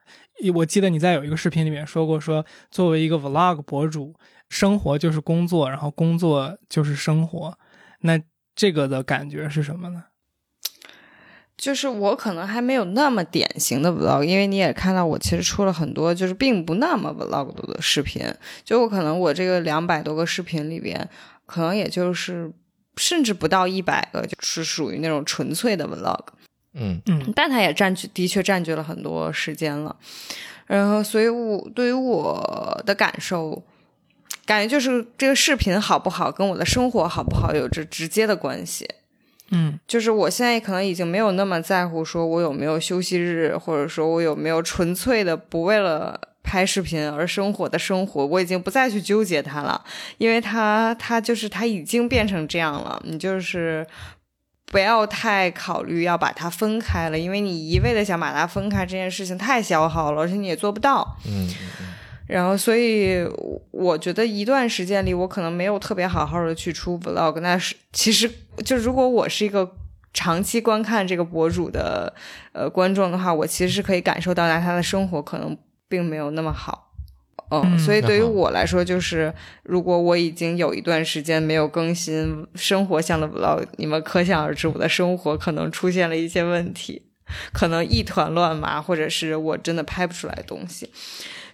[0.53, 4.13] 我记得你在有一个视频里面说过，说作为一个 vlog 博主，
[4.49, 7.57] 生活就是工作，然后工作就是生活，
[8.01, 8.21] 那
[8.55, 10.05] 这个的感觉是什么呢？
[11.57, 18.21] 就是我可能还没有那么典型的 vlog，因为你也看到我其实出了很多就是并不那么 vlog 的视频，
[18.63, 21.09] 就我可能我这个两百多个视频里边，
[21.45, 22.51] 可能也就是
[22.97, 26.25] 甚至不到一百个，就是属于那种纯粹的 vlog。
[26.73, 29.95] 嗯嗯但它也占据，的确占据了很多时间了。
[30.67, 33.63] 然后，所以我对于我的感受，
[34.45, 38.87] 感觉就是这个视频好不好，跟我的生活好不好有着直接的关系。
[39.51, 49.83] 嗯就是我现在可能已经没有那么在乎，说我有没有休息日，或者说我有没有纯粹的不为了拍视频而生活的生活，我已经不再去纠结它了，
[50.17, 53.85] 因为它它就是它已经变成这样了，你就是。
[54.71, 61.17] 不要太考虑要把它分开了，因为你一味的想把它分开，这件事情太消耗了，而且你也做不到。
[61.25, 61.94] 嗯嗯
[62.27, 63.23] 然后，所以
[63.71, 67.39] 我觉得一段时间里，我可能没有特别好好的去出 vlog。
[67.39, 68.29] 那是其实
[68.63, 69.75] 就如果我是一个
[70.13, 72.13] 长期观看这个博主的
[72.53, 75.55] 呃观众的话，我其实是可以感受到他的生活可能
[75.87, 76.93] 并没有那么好。
[77.51, 87.03] 嗯，嗯所以对于我来说，就是如果我已经有一段时间没有更新生活向的 vlog，你们可想而知，我的生活可能出现了一些问题，
[87.53, 90.89] 可能一团乱麻，或者是我真的拍不出来东西。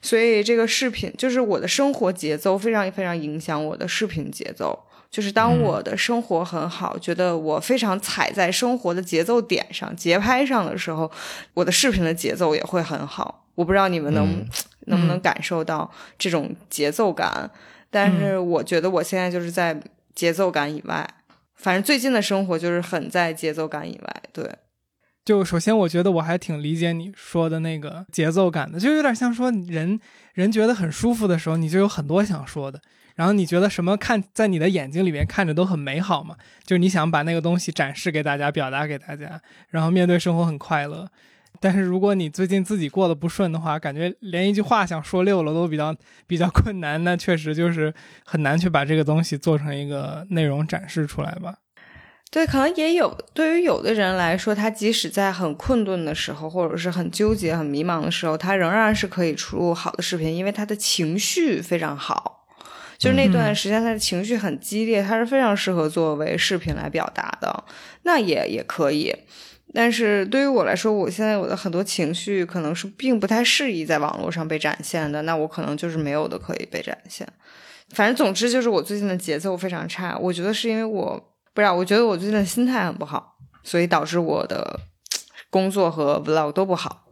[0.01, 4.87] 所以这个视频就是我的生活节奏非常非常影响我的视频节奏。
[5.09, 11.11] 就是当嗯我的生活很好，觉得我非常踩在生活的节奏点上、节拍上的时候，
[11.53, 13.45] 我的视频的节奏也会很好。
[13.55, 14.47] 我不知道你们能、嗯
[14.85, 17.51] 能不能嗯感受到这种节奏感，
[17.89, 19.77] 但是我觉得我现在就是在
[20.15, 21.07] 节奏感以外，
[21.55, 24.23] 反正最近的生活就是很在节奏感以外。
[24.31, 24.49] 对，
[25.23, 29.99] 就首先，我觉得我还挺理解你说的那个节奏感的，就有点像说人
[30.33, 32.81] 人觉得很舒服的时候，你就有很多想说的，
[33.15, 41.07] 然后你觉得什么看在你的眼睛里面看着都很美好嘛，就是你想把那个东西展示给大家，表达给大家，然后面对生活很快乐。
[41.59, 47.93] 但是如果你最近自己过得不顺的话，感觉连一句话想说溜了都比较比较困难，那确实就是
[48.25, 51.57] 很难去把这个东西做成一个内容展示出来吧。
[52.31, 62.47] 对，可能也有对于有的人来说，他即使在很困顿的时候，或者是很纠结、很迷茫的时候，他仍然是可以出入好的视频，因为他的情绪非常好。
[62.97, 67.63] 就是那段嗯时间，他的情绪很激烈，他是非常适合作为视频来表达的，
[68.03, 69.13] 那也也可以。
[69.73, 77.27] 但是对于我来说，我现在我的很多情绪可能是并不太适宜在网络上被展现的，那我可能就是没有的可以被展现。
[77.89, 84.79] 反正总之就是我最近的节奏非常差，我觉得是因为我不知道，我觉得我最近的心态很不好，所以导致我的
[85.49, 87.05] 工作和 vlog 都不好。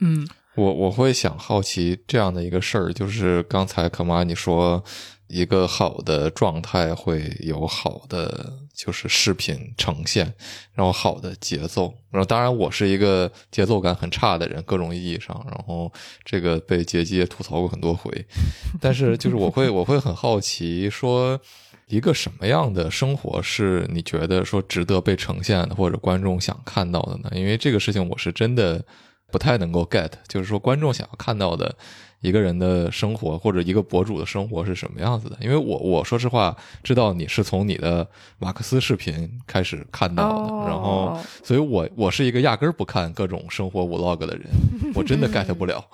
[0.00, 4.82] 嗯我我会想好奇这样的一个事儿，就是刚才可妈你说
[5.28, 10.34] 一个好的状态会有好的就是视频呈现，
[10.74, 15.90] 然后好的节奏，然后当然我是一个节奏感很差的人，各种意义上，然后
[16.22, 18.10] 这个被杰基也吐槽过很多回，
[18.78, 21.40] 但是就是我会我会很好奇说。
[21.86, 27.30] 一个什么样的生活是你觉得说值得被呈现的，或者观众想看到的呢？
[27.34, 28.82] 因为这个事情我是真的
[29.30, 31.74] 不太能够 get，就是说观众想要看到的
[32.22, 35.36] 一个人的生活或者一个博主的生活是什么样子的。
[35.40, 38.08] 因为我我说实话知道你是从你的
[38.38, 44.46] 马克思视频开始看到的，哦然后所以我我是一个压根儿不看各种生活 vlog 的人，
[44.94, 45.84] 我真的 get 不了。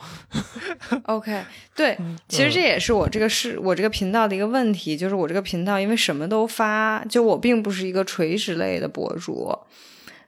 [1.05, 1.43] OK，
[1.75, 9.59] 对，其实这也是我这个是我这个频道的一个问题，就是我这个频道因为什么都发，就我并不是一个垂直类的博主，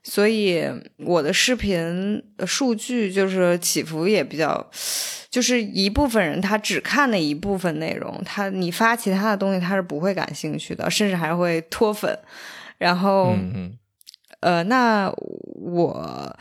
[0.03, 0.65] 所以
[0.99, 4.71] 我的视频呃数据就是起伏也比较，
[5.31, 12.19] 就是一部分人他只看那一部分内容，他你发其他的东西他是不会感兴趣的，甚至还会脱粉，
[12.79, 13.33] 然后。
[13.33, 13.77] 嗯嗯
[14.41, 16.37] 呃，那我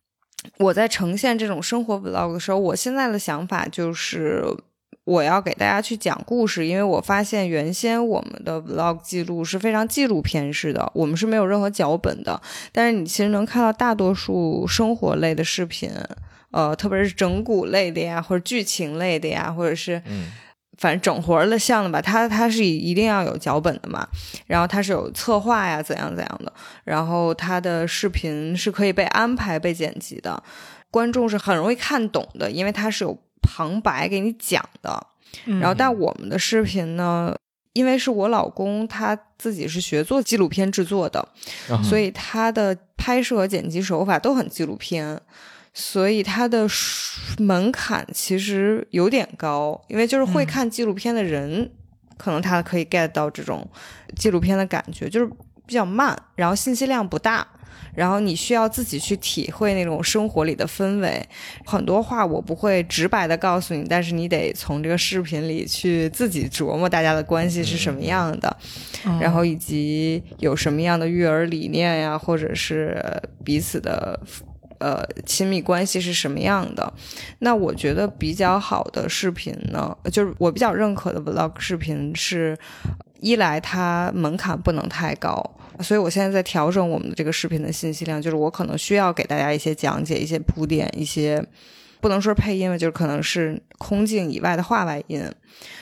[0.57, 4.41] 我在呈现这种生活 vlog 的时候，我现在的想法就是
[5.09, 12.39] 我要给大家去讲故事，因为我发现原先我们的 vlog 记录是非常纪录片式的，我们是没有任何脚本的。
[12.71, 15.89] 但是你其实能看到大多数生活类的视频，
[16.51, 20.27] 呃，特别是整蛊类的呀，或者剧情类的呀，或者是嗯
[20.77, 24.07] 反正整活儿的像的吧，它它是一定要有脚本的嘛，
[24.45, 30.43] 然后它是有策划呀，怎样怎样的，然后它的视频是可以被安排、被剪辑的，
[30.91, 35.07] 观众是很容易看懂的，因为它是有旁白给你讲的。
[35.45, 37.35] 嗯，然后，但我们的视频呢，
[37.73, 41.27] 因为是我老公他自己是学做纪录片制作的，
[41.69, 45.21] 嗯，所以他的拍摄和剪辑手法都很纪录片，
[45.71, 46.67] 所以他的
[47.37, 51.71] 门槛其实有点高，因为就是会嗯看纪录片的人，
[52.17, 53.69] 可能他可以 get 到这种
[54.15, 55.27] 纪录片的感觉，就是
[55.67, 57.47] 比较慢，然后信息量不大。
[57.93, 61.21] 然后你需要自己去体会那种生活里的氛围，
[61.65, 68.57] 很多话我不会直白的告诉你，但是你得从这个视频里去自己琢磨大家的关系是什么样的。
[69.05, 73.01] 嗯然后以及有什么样的育儿理念呀，或者是
[73.43, 74.19] 彼此的
[74.79, 76.93] 呃亲密关系是什么样的。
[77.39, 82.57] 那我觉得比较好的视频呢，就是我比较认可的 vlog 视频是，
[83.21, 85.43] 一来它门槛不能太高。
[85.81, 91.41] 所以我现在在调整我们的这个视频的信息量，就是我可能需要给大家一些讲解、一些铺垫、一些
[92.01, 95.23] 不能说配音吧，就是可能是空镜以外的话外音。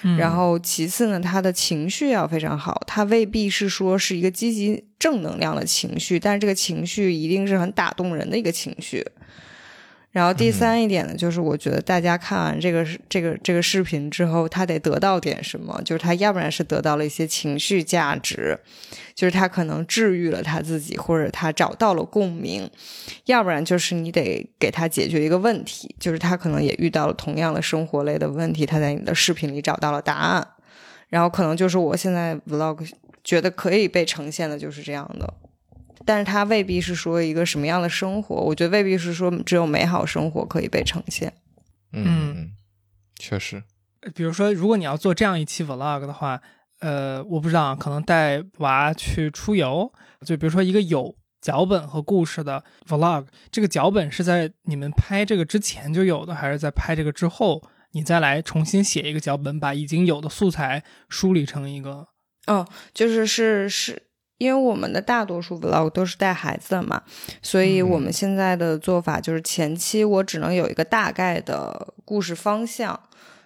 [0.04, 9.06] 嗯然后其次呢，他的情绪要非常好，他未必是说是一个积极正能量的情绪，但是这个情绪一定是很打动人的一个情绪。
[10.18, 18.58] 然后第三一点呢，就是我觉得大家看完这个这个这个视频之后，他得得到点什么，就是他要不然是得到了一些情绪价值，
[19.14, 22.68] 就是他可能治愈了他自己，或者他找到了共鸣，
[23.26, 30.48] 要不然就是你得给他解决一个问题，就是他可能也遇到了同样的生活类的问题，他在你的视频里找到了答案，
[31.10, 32.90] 然后可能就是我现在 vlog
[33.24, 35.32] 觉得可以被呈现的就是这样的。
[36.06, 41.34] 但是它未必是说一个什么样的生活，我觉得未必是说只有美好生活可以被呈现。
[41.94, 42.52] 嗯嗯，
[43.18, 43.64] 确实，
[44.14, 46.42] 比如说，如果你要做这样一期 vlog 的话，
[46.80, 49.92] 呃，我不知道，可能带娃去出游，
[50.26, 62.10] 就比如说一个有脚本和故事的 vlog，这个脚本是在你们拍这个之前就有的，还是在拍这个之后，你再来重新写一个脚本，把已经有的素材梳理成一个？
[62.48, 64.07] 哦，就是是是。
[64.38, 67.02] 因为我们的大多数 vlog 都是带孩子的嘛，
[67.42, 73.00] 所以我们现在的做法就是前期我只能有一个大概的故事方向，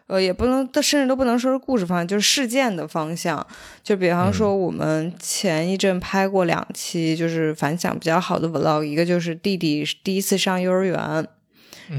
[0.08, 3.46] 呃，也不能，甚至都不能说是故事方向，就是事件的方向。
[3.82, 11.28] 就比方说，我们前一阵拍过两期，就是反响比较好的 vlog，一个就是弟弟第一次上幼儿园。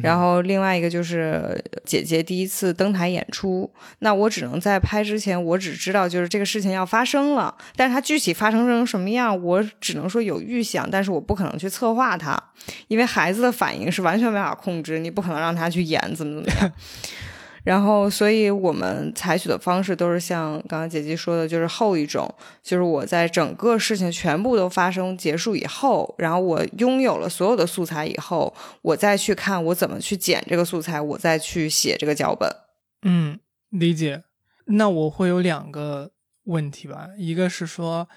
[0.02, 12.40] 然后另外一个就是姐姐第一次登台演出，那我只能在拍之前，我只知道就是这个事情要发生了，但是它具体发生成什么样，我只能说有预想，但是我不可能去策划它，
[12.88, 16.72] 因为孩子的反应是完全没法控制，你不可能让他去演怎么怎么样。
[17.64, 22.32] 然后，所以我们采取的方式都是像刚刚姐姐说的，就是后一种，
[22.62, 28.52] 就是我在整个事情全部都发生结束以后，然后我拥有了所有的素材以后，
[28.82, 32.52] 我再去看我怎么去剪这个素材，我再去写这个脚本。
[33.02, 33.38] 嗯，
[33.70, 34.24] 理解。
[34.66, 36.10] 那我会有两个
[36.44, 38.08] 问题吧，一个是说，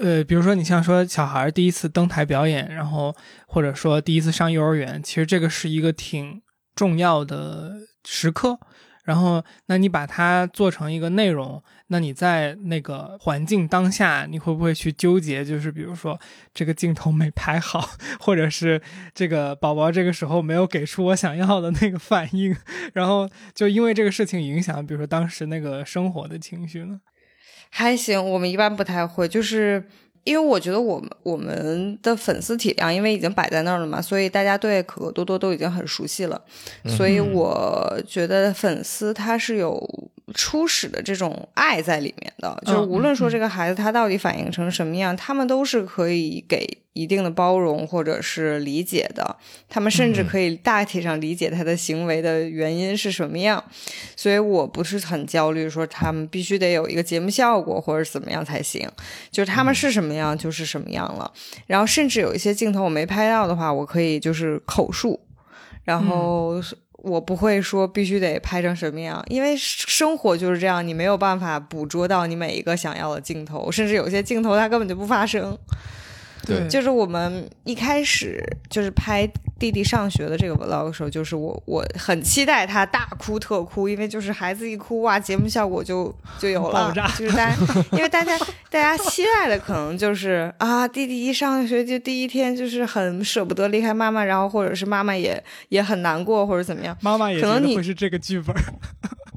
[0.00, 3.14] 呃，比如说你像说小孩第一次登台表演，然后
[3.46, 6.42] 或者说第一次上幼儿园，其实这个是一个挺
[6.74, 7.72] 重要的
[8.04, 8.58] 时刻。
[9.04, 15.44] 然后，那你把它做成一个内容，那你在那个环境当下，你会不会去纠结？
[15.44, 16.18] 就是比如说，
[16.52, 18.80] 这个镜头没拍好，或者是
[19.14, 22.56] 这个宝宝这个时候没有给出我想要的那个反应，
[22.94, 27.00] 然后就因为这个事情影响，比如说当时那个生活的情绪呢？
[27.70, 29.86] 还行，我们一般不太会，就是。
[30.24, 36.40] 因为我觉得我们我们的粉丝体量，因为已经摆在那儿了嘛，所以大家对可可多多都已经很熟悉了。
[36.86, 39.78] 所以我觉得粉丝他是有
[40.32, 46.78] 初始的这种爱在里面的，就是无论说这个孩子他到底反应成什么样，他们都是可以给。
[46.94, 49.36] 一定的包容或者是理解的，
[49.68, 53.60] 他们甚至可以大体上理解他的行为的原因是什么样，
[54.14, 58.88] 所以我不是很焦虑，说他们必须得有一个节目效果或者怎么样才行，
[59.32, 61.28] 就是他们是什么样就是什么样了。
[61.66, 65.18] 然后甚至有一些镜头我没拍到的话，我可以就是口述，
[65.82, 66.62] 然后
[67.04, 75.56] 我不会说必须得拍成什么样，因为生活就是这样，你没有办法捕捉到你每一个想要的镜头，甚至有些镜头它根本就不发生。
[76.46, 79.28] 对，就是我们一开始就是拍
[79.58, 87.56] 弟弟上学的这个 vlog 的时候，就是我我很期待他大哭特哭，因为就是孩子一哭哇，节目效果就就有了，就是大家
[87.92, 88.36] 因为大家
[88.70, 98.54] 大家期待的可能就是啊，弟弟一上学就第一天就是很舍不得离开妈妈，然后或者是妈妈也也很难过或者怎么样，妈妈也可能你会是这个剧本。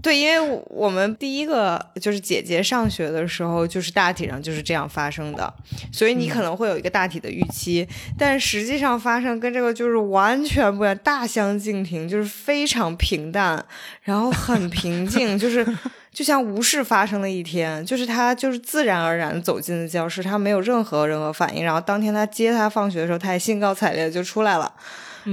[0.07, 5.53] 对，因为我们第一个就是姐姐上学的时候，就是大体上就是这样发生的，
[5.91, 7.85] 所以你可能会有一个大体的预期，
[8.17, 13.61] 但实际上发生跟这个就是完全不一样，大相径庭，就是非常平淡，
[14.03, 15.67] 然后很平静，就是
[16.13, 24.73] 就像无事发生的一天，就是他就是自然而然走进了教室，他没有任何任何反应，然后当天他接他放学的时候，他也兴高采烈的就出来了，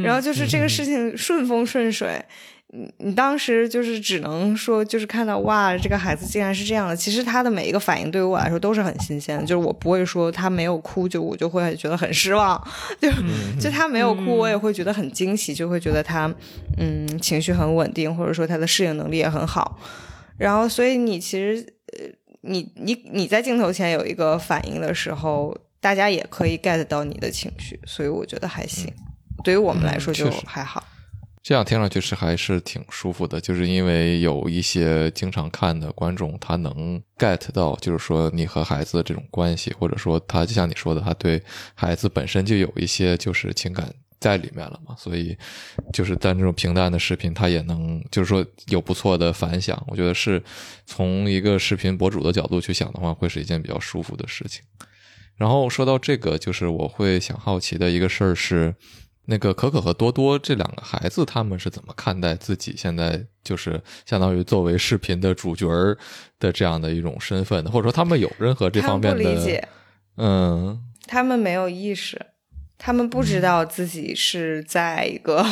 [0.02, 2.20] 然后就是这个事情顺风顺水。
[2.76, 6.96] 你你当时就是只能说，就是看到哇，这个孩子竟然是这样的。
[6.96, 12.60] 其实他的每一个反应对于我来说都是很新鲜的，就是我不会说他没有哭，就我就会觉得很失望。
[13.00, 13.08] 就
[13.60, 16.32] 就他没有哭，我也会觉得很惊喜，就会觉得他
[16.76, 19.78] 嗯情绪很稳定，或者说他的适应能力也很好。
[20.36, 22.06] 然后，所以你其实呃，
[22.40, 28.92] 你你你在镜头前有一个反应的时候，大家也可以 get 到你的情绪，所以我觉得还行。
[29.44, 30.82] 对于我们来说就还好。
[31.44, 41.42] 这样听上去是还是挺舒服的，就是因为有一些经常看的观众，他能 get 到，就是说你和孩子的这种关系，或者说他就像你说的，他对
[41.74, 45.36] 孩子本身就有一些就是情感在里面了嘛，所以
[45.92, 49.84] 就是在这种平淡的视频，他也能就是说有不错的反响。
[49.88, 50.42] 我觉得是
[50.86, 54.62] 从一个视频博主的角度去想的话，会是一件比较舒服的事情。
[55.36, 58.74] 然后说到这个，就是我会想好奇的一个事儿是。
[59.26, 65.66] 那个可可和多多这两个孩子，他们是怎么看待自己现在就是相当于作为视频的主角
[66.38, 67.70] 的这样的一种身份的？
[67.70, 69.66] 或者说他们有任何这方面的理解？
[70.16, 72.20] 嗯，他们没有意识，
[72.76, 75.44] 他们不知道自己是在一个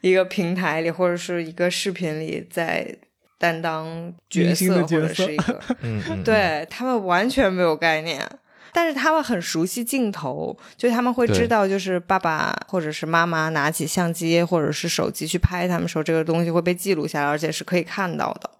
[0.00, 2.96] 一个平台里，或者是一个视频里在
[3.38, 8.20] 担当角色，或者是一个，嗯，对他们完全没有概念。
[8.74, 18.50] 但是他们很熟悉镜头，就他们会知道，就是爸爸或者是妈妈拿起相机或者是手机去拍他们时候，这个东西会被记录下来，而且是可以看到的。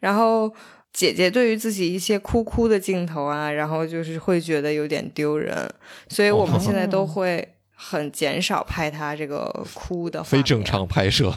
[0.00, 0.52] 然后
[0.92, 5.68] 姐姐对于自己一些哭哭的镜头啊，然后就是会觉得有点丢人，
[6.08, 7.54] 所以我们现在都会。
[7.80, 11.32] 很减少拍他这个哭的非正常拍摄，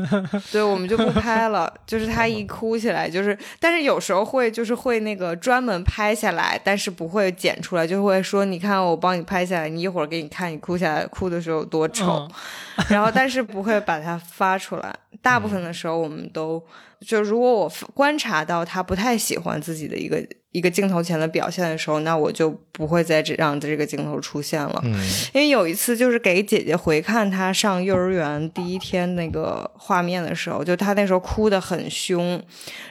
[0.52, 1.72] 对我们就不拍了。
[1.86, 12.28] 就是他一哭起来，就是，但是有时候会就是会那个专门拍下来，但是不会剪出来，就会说你看我帮你拍下来，你一会儿给你看你哭下来哭的时候有多丑，
[12.90, 14.94] 然后但是不会把它发出来。
[15.26, 16.62] 大部分的时候我们都
[17.00, 20.24] 就如果我观察到他不太喜欢自己的一个。
[20.52, 24.80] 一个镜头前的表现的时候，那我就不会再这让这个镜头出现了。
[24.84, 24.94] 嗯，
[25.34, 32.42] 因为有一次就是给姐姐回看她上幼儿园第一天那个画面的时候，就她那时候哭得很凶，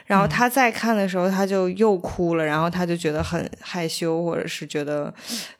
[0.04, 5.12] 然后她再看的时候，她就又哭了，然后她就觉得很害羞，或者是觉得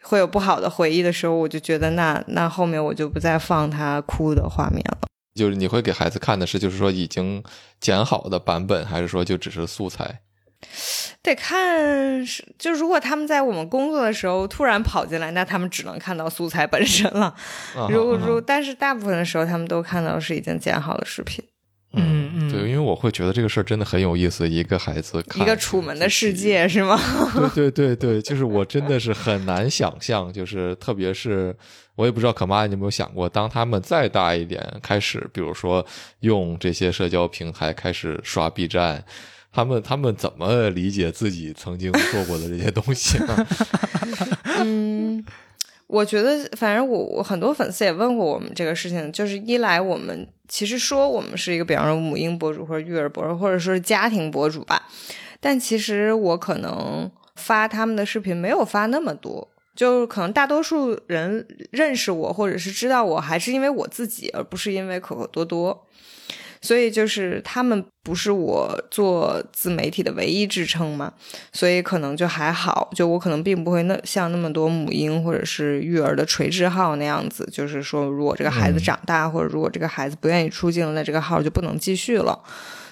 [0.03, 5.06] 会有不好的回忆的时候，我就觉得那那后面我就不再放她哭的画面了。
[5.37, 7.45] 就是你会给孩子看的是，就是说已经
[7.81, 10.23] 剪好的版本，还是说就只是素材？
[11.23, 17.35] 得看是，就如果他们在我们工作的时候突然跑进来，那他们只能看到素材本身了。
[17.91, 21.45] 如果如，但是大部分的时候，他们都看到是已经剪好的视频。
[21.93, 24.49] 嗯嗯，对，因为我会觉得这个事儿真的很有意思。
[24.49, 26.99] 一个孩子，一个楚门的世界是吗？
[27.35, 31.57] 对对对对，就是我真的是很难想象，就是特别是
[31.97, 35.85] 我也不知道可妈你有没有想过，当他们再大一点，开始比如说
[36.21, 39.05] 用这些社交平台开始刷 B 站。
[39.53, 43.47] 他们他们怎么理解自己曾经做过的这些东西呢？
[44.61, 45.25] 嗯，
[45.87, 54.87] 我觉得，反正我我很多粉丝也问过我们这个事情，就是一来我们其实说我们是一个，比方说母婴博主或者育儿博主，或者说是家庭博主吧，
[55.41, 65.87] 但其实我可能发他们的视频没有发那么多，就可能大多数人认识我或者是知道我还是因为我自己，而不是因为可可多多。
[66.63, 71.13] 所以就是他们不是我做自媒体的唯一支撑嘛，
[71.53, 82.43] 所以可能就还好，就我可能并不会那像那么多母婴或者是育儿的垂直号那样子，就是说如果这个孩子长大或者如果这个孩子不愿意出镜，那这个号就不能继续了。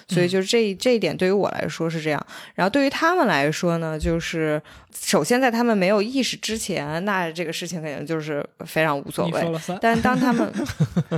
[0.07, 4.61] 所以就是这这一点对于我来说是这样，然后对于他们来说呢，就是
[4.95, 9.43] 首先在他们没有意识之前，那这个事情肯定就是非常无所谓。
[9.81, 10.51] 但当他们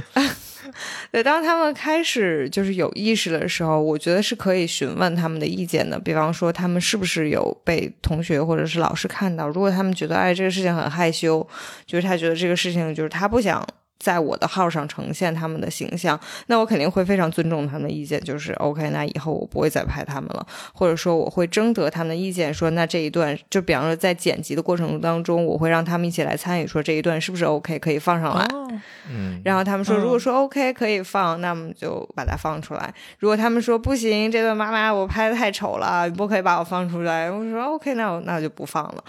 [1.11, 5.97] 对，当他们开始就是有意识的时候，我觉得是可以询问他们的意见的。
[5.99, 9.47] 比方说，他们是不是有被同学或者是老师看到？
[9.47, 11.45] 如果他们觉得哎这个事情很害羞，
[11.85, 13.65] 就是他觉得这个事情就是他不想。
[13.99, 18.89] 在我的号上呈现他们的形象，那我肯定会非常尊重他们的意见，就是 OK。
[18.91, 28.47] 那以后我不会再拍他们了，或者说我会征得他们的意见，说那这一段就比方说在剪辑的过程当中，我会让他们一起来参与，说这一段是不是 OK 可以放上来。
[29.09, 32.93] 嗯，然后他们说如果说 OK 可以放，那么就把它放出来。
[33.19, 39.03] 如果他们说不行，这段妈妈我拍的太丑了，不可以把我放出来，我说 OK，那我那就不放了。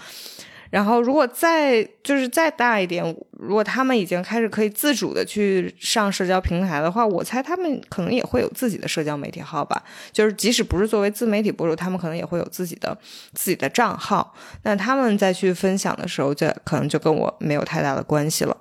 [0.71, 9.83] 然后，如果再就是再大一点，如果他们已经开始可以自主的去上社交平台的话，我猜他们可能也会有自己的社交媒体号吧。
[10.11, 12.95] 就是即使不是作为自媒体博主，他们可能也会有自己的
[13.33, 14.35] 自己的账号。
[14.63, 18.55] 那他们再去分享的时候，就可能就跟我没有太大的关系了。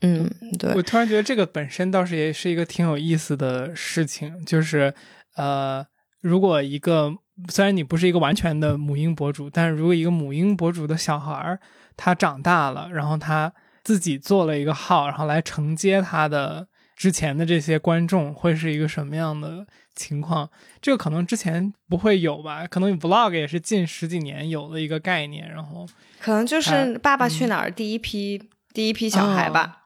[0.00, 0.28] 嗯，
[0.58, 0.74] 对。
[0.74, 4.92] 我突然觉得这个本身倒是也是一个挺有意思的事情，就是
[5.36, 5.86] 呃，
[6.20, 7.14] 如果一个。
[7.48, 11.58] 虽然你不是一个完全的母婴博主，但是如果一个母婴博主的小孩儿
[11.96, 20.48] 他长大了，然后他自己做了一个号，然后来承接他的之前的这些观众，会是一个什么样的情况？
[20.80, 22.66] 这个可能之前不会有吧？
[22.66, 25.86] 可能 vlog 也是近十几年有的一个概念，然后
[26.20, 29.80] 可能就是《爸爸去哪儿》第一批第一批小孩吧。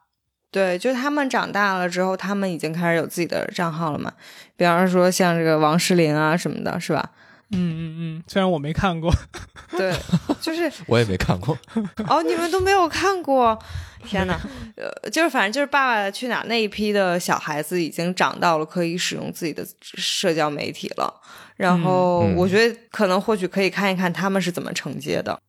[0.51, 4.13] 对，就他们长大了之后，他们已经开始有自己的账号了嘛？
[4.57, 7.11] 比方说像这个王诗龄啊什么的，是吧？
[7.51, 9.13] 嗯嗯嗯，虽然我没看过，
[9.77, 9.95] 对，
[10.41, 11.59] 就是 我也没看过。
[12.07, 13.59] 哦，你们都没有看过？
[14.05, 14.39] 天哪！
[14.77, 21.13] 呃，就是反正就是《爸爸去哪儿》那一批的小孩子已经长到了可以使用自己的社交媒体了。
[21.57, 25.41] 然后我觉得可能或许可以看一看他们是怎么承接的。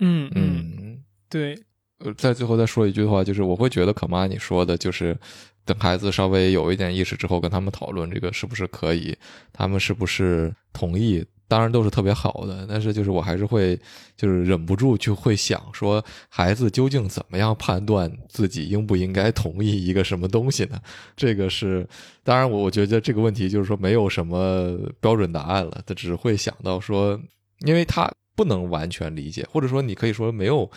[0.00, 1.62] 嗯嗯，对。
[2.04, 5.16] 呃，在最后再说一句的话，就是我会觉得可妈你说的，就是
[5.64, 9.16] 等孩子稍微有一点意识之后，跟他们讨论这个是不是可以，
[9.52, 11.24] 他们是不是同意。
[11.48, 13.78] 当然都是特别好的，但是就是我还是会，
[14.16, 20.80] 就是忍不住就会想说，孩子究竟怎么样判断自己应不应该同意一个什么东西呢？
[21.14, 21.86] 这个是，
[22.24, 27.20] 当然我我觉得这个问题就是说没有什么标准答案了，他只会想到说，
[27.66, 30.70] 因为他不能完全理解，或者说你可以说没有，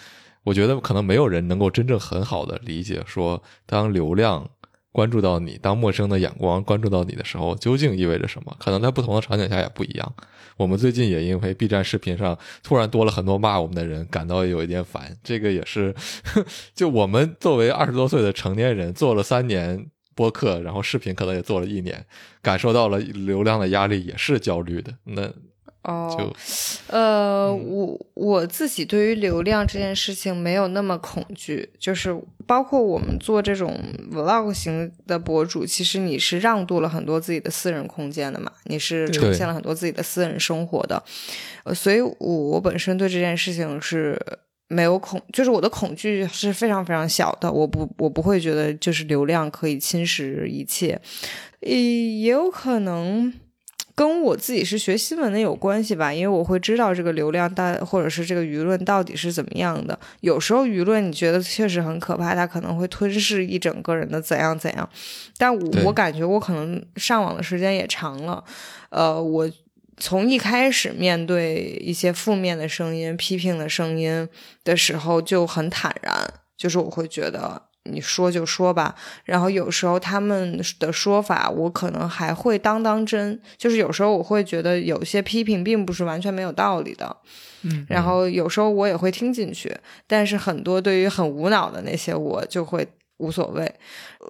[0.43, 4.49] 我觉得可能没有人能够真正很好的理解说，当流量
[4.91, 8.53] 关注到你，当陌生的眼光关注到你的时候，究竟意味着什么？
[8.59, 10.13] 可能在不同的场景下也不一样。
[10.57, 15.15] 我们最近也因为 B 站视频上突然多了很多骂我们的人，感到有一点烦。
[15.23, 15.93] 这个也是，
[16.73, 19.85] 就我们作为二十多岁的成年人，做了三年
[20.15, 22.05] 播客，然后视频可能也做了一年，
[22.41, 24.93] 感受到了流量的压力，也是焦虑的。
[25.03, 25.29] 那
[25.85, 26.33] 哦，
[26.87, 33.79] 呃，我我自己对于流量这件事情没有那么恐惧，就是包括我们做这种
[34.11, 41.03] vlog 型的博主，其实你是让渡了很多自己的私人空间的嘛，你是呈现了很多自己的私人生活的，
[41.65, 44.19] 呃，所以我我本身对这件事情是
[44.67, 50.99] 没有恐，就是我的恐惧是非常非常小的，我不我不会觉得就是流量可以侵蚀一切，
[51.59, 53.31] 也也有可能。
[53.95, 59.97] 跟我自己是学新闻的有关系吧，因为我会知道这个流量大，或者是这个舆论到底是怎么样的。
[60.19, 64.89] 有时候舆论你觉得确实很可怕，它可能会吞噬一整个人的怎样怎样。
[65.37, 68.43] 但我我感觉我可能上网的时间也长了，
[68.89, 69.49] 呃，我
[69.97, 74.27] 从一开始面对一些负面的声音、批评的声音
[74.65, 76.13] 的时候就很坦然，
[76.57, 77.61] 就是我会觉得。
[77.85, 83.39] 你说就说吧，然后有时候他们的说法，我可能还会当当真。
[83.57, 87.15] 就是有时候我会觉得有些批评并不是完全没有道理的，
[87.61, 87.85] 嗯。
[87.87, 89.75] 然后有时候我也会听进去，
[90.07, 93.71] 但是很多对于很无脑的那些，我就会无所谓。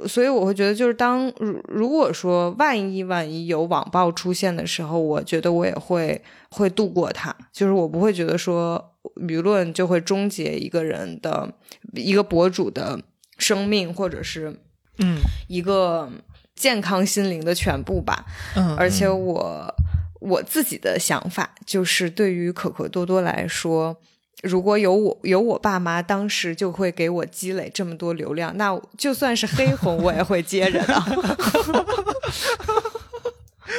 [0.06, 7.34] 所以我会觉得，就是当如如果说万一万一有网暴出现的时候，我觉得我也会会度过它。
[7.54, 11.50] 就是我不会觉得说舆论就会终结一个人的
[11.94, 13.00] 一个博主的。
[13.38, 14.60] 生命，或者是，
[15.00, 16.10] 嗯，一个
[16.56, 18.26] 健康心灵的全部吧。
[18.56, 19.76] 嗯，而且我
[20.20, 23.98] 我自己的想法就是，对于可可多多来说，
[24.44, 30.94] 如果有我有我爸妈当时就会给我积累这么多流量，那就算是黑红我也会接着的。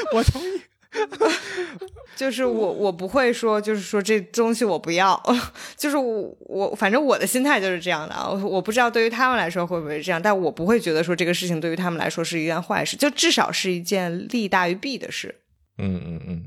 [0.13, 0.61] 我同意。
[2.17, 5.21] 就是我，我不会说，就是说这东西我不要，
[5.77, 8.31] 就是我，我反正我的心态就是这样的啊。
[8.31, 15.35] 我不知道对于他们来说会不会这样，但我不会觉得说这个事情对于他们来说是一件坏事，就至少是一件利大于弊的事。
[15.79, 16.45] 嗯嗯嗯，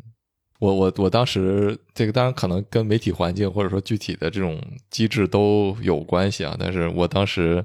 [0.60, 7.64] 我我我当时这个当然可能跟媒体环境或者说具体的这种机制都有关系啊，但是我当时。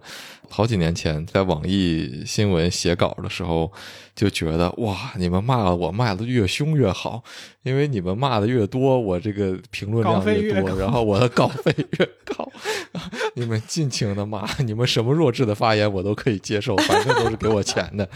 [0.48, 3.72] 好几年前，在网易新闻写稿的时候，
[4.14, 7.22] 就觉得哇，你们骂我骂的越凶越好，
[7.62, 12.48] 因为你们骂的越多，我这个评论量越多，然后我的稿费越高。
[13.34, 18.08] 你们尽情的骂，你们什么弱智的发言我都可以接受， 反正都是给我钱的。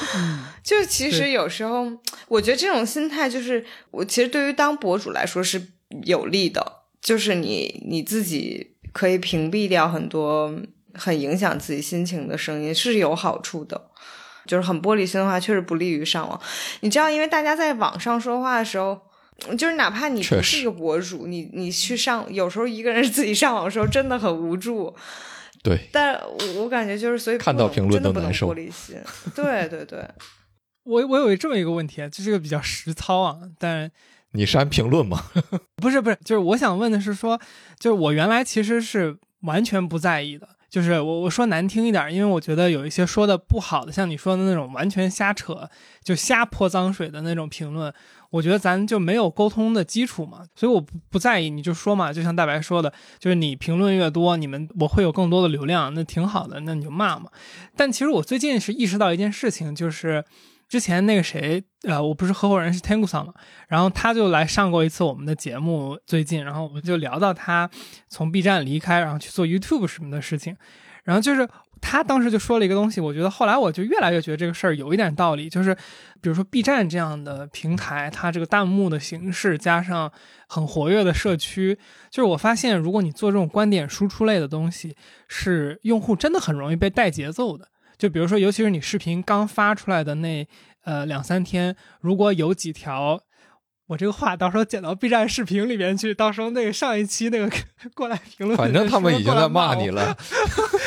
[0.64, 1.86] 就其实有时候，
[2.28, 5.68] 我觉得这种心态就是，我其实对于当博主来说是
[6.04, 10.54] 有利的，就是你你自己可以屏蔽掉很多。
[10.94, 13.90] 很影响自己心情的声音是有好处的，
[14.46, 16.40] 就是很玻璃心的话，确实不利于上网。
[16.80, 19.00] 你知道，因为大家在网上说话的时候，
[19.58, 24.94] 就是哪怕你不是一个博主，你你去上，有时候一个人自己上网的时候真的很无助。
[25.62, 26.20] 对，但
[26.58, 28.52] 我感觉就是，所以看到评论都难受。
[28.52, 28.96] 玻璃心，
[29.34, 30.04] 对对对。
[30.84, 33.90] 我我有这么一个问题，这是个比较实操啊，但
[34.32, 35.30] 你删评论吗？
[35.80, 37.40] 不是不是，就是我想问的是说，
[37.80, 40.46] 就是我原来其实是完全不在意的。
[40.74, 45.70] 就是我我说难听一点，因为我觉得有一些说的不好的，像你说的那种完全瞎扯，
[46.02, 47.94] 就瞎泼脏水的那种评论，
[48.30, 57.30] 我觉得咱就没有沟通的基础嘛，所以我不不在意，你就说嘛，就像大白说的，就是你评论越多，你们我会有更多的流量，那挺好的，那你就骂嘛。
[57.76, 60.24] 但其实我最近是意识到一件事情，就是。
[60.74, 63.32] 之前那个谁，呃，我不是合伙人是天谷桑嘛，
[63.68, 67.70] 然后他就来上过一次我们的节目，最近，然后我们就聊到他
[68.08, 70.56] 从 B 站离开，然后去做 YouTube 什么的事情，
[71.04, 71.48] 然后就是
[71.80, 75.72] 他当时就说了一个东西，我觉得后来我就越来越觉得这个事儿有一点道理，就是
[76.20, 80.10] 比如说 B 站这样的平台，它这个弹幕的形式加上
[80.48, 81.78] 很活跃的社区，
[82.10, 84.96] 就是我发现如果你做这种观点输出类的东西，
[85.28, 87.68] 是用户真的很容易被带节奏的。
[88.04, 90.46] 就比如说，尤其是你视频刚发出来的那
[90.82, 93.18] 呃两三天，如果有几条，
[93.86, 97.50] 我这个话到时候剪到 B 站视频里面去，到时候那个上一期那个
[97.94, 100.14] 过来评论，反正他们已经在骂你了。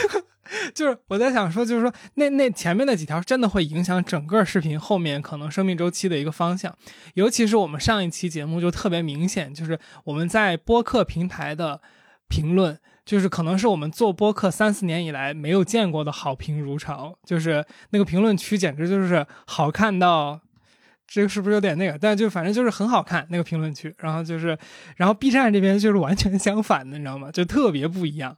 [0.75, 6.77] 就是我在想说，就是说那那前面那几条真的会影响整个视频后面可能生命周期的一个方向，
[7.15, 11.81] 尤其是我们上一期节目就特别明显，就是我们在播客平台的
[12.29, 12.79] 评论。
[13.07, 20.41] 就是可能是我们做播客三四年以来没有见过的好评如潮，就是那个评论区简直就是好看到，
[21.07, 21.97] 这个是不是有点那个？
[21.97, 23.95] 但就反正就是很好看那个评论区。
[23.99, 24.57] 然后就是，
[24.97, 27.31] 然后 B 站这边就是完全相反的，你知道吗？
[27.31, 28.35] 就特别不一样。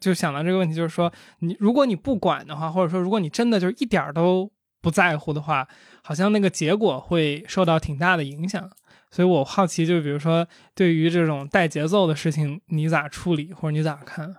[0.00, 4.48] 就想到这个问题，就是说你如果你不管的话，或者说如果你真的就是一点儿都
[4.80, 5.66] 不在乎的话，
[6.04, 8.70] 好像那个结果会受到挺大的影响。
[9.14, 10.44] 所以我好奇，就比如说
[10.74, 14.34] 对于这种带节奏的事情，你咋处理，或者你咋看？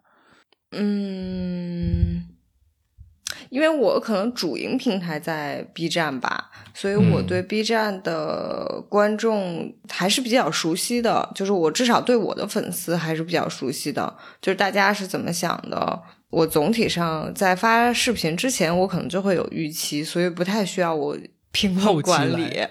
[0.71, 2.26] 嗯，
[3.49, 16.03] 因为我可能主营平台在 B 站吧，所以我对 B 站的观众还是比较熟悉的，就是我至少对我的粉丝还是比较熟悉的，就是大家是怎么想的。
[16.32, 21.17] 我总体上在发视频之前，我可能就会有预期，所以不太需要我
[21.57, 22.67] 评论管理。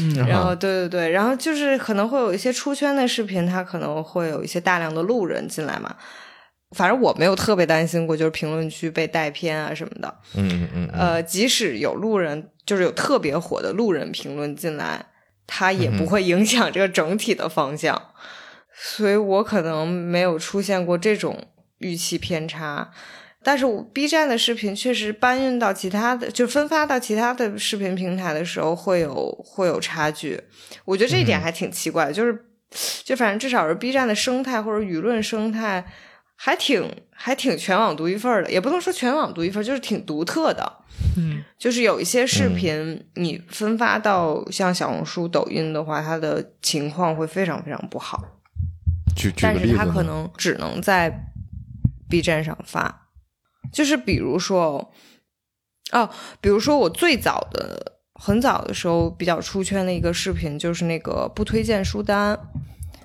[0.00, 5.96] 嗯，然后对对对，然后就是可能会有一些出圈的视频，它可能会有一些大量的路人进来嘛。
[6.76, 10.14] 反正我没有特别担心过，就是评论区被带偏啊什么的。
[10.34, 15.06] 嗯嗯嗯，呃，即使有路人，就是有特别火的路人评论进来，
[15.46, 18.00] 它也不会影响这个整体的方向。
[18.74, 21.48] 所以我可能没有出现过这种
[21.78, 22.90] 预期偏差。
[23.48, 30.38] 但是我 B 站的视频确实搬运到其他的，就分发到其他的视频平台的时候，会有会有差距。
[30.84, 32.44] 我觉得这一点还挺奇怪，就是
[33.04, 35.86] 就反正至少是 B 站的生态或者舆论生态。
[36.40, 40.72] 还挺还挺全网独一份的，也不能说全网独一份，就是挺独特的。
[41.16, 48.22] 嗯，就是有一些视频你分发到像小红书、抖音的话，它的情况会非常非常不好。
[49.40, 51.12] 但是它可能只能在
[52.08, 53.07] B 站上发，
[53.72, 54.92] 就是比如说，
[55.92, 56.08] 哦，
[56.40, 62.38] 比如说我最早的很早的时候比较出圈的一个视频，就是那个不推荐书单。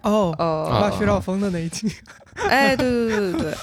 [0.02, 1.88] 哦，呃，挖薛兆丰的那一期，
[2.50, 3.56] 哎，对对对对对，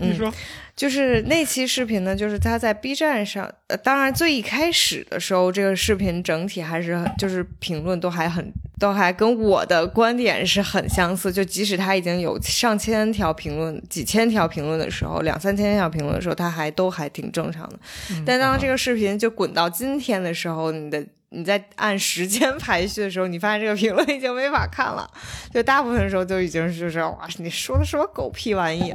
[0.08, 0.32] 你说，
[0.74, 11.32] 就是那期视频呢，就是他在 B 站上，呃，当然最一开始的时候，这个视频整体还是就是评论都还很，都还跟我的观点是很相似。
[11.32, 17.78] 就即使他已经有上千条评论、几千条评论的时候，两三千条评论的时候，他还都还挺正常的。
[18.26, 25.08] 但当这个视频就滚到今天的时候，你的你在按时间 排序的时候，你发现这个评论已经没法看了，
[25.52, 28.94] 就大部分时候就已经是就是哇，你说的什么狗屁玩意？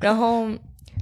[0.00, 0.48] 然后，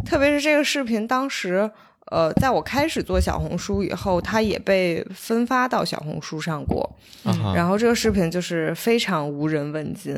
[0.05, 1.71] 特别是这个视频，当时
[2.11, 6.99] 呃，在我开始做小红书以后，它也被分发到小红书上过。
[7.25, 10.15] 嗯然后这个视频就是非常无人问津，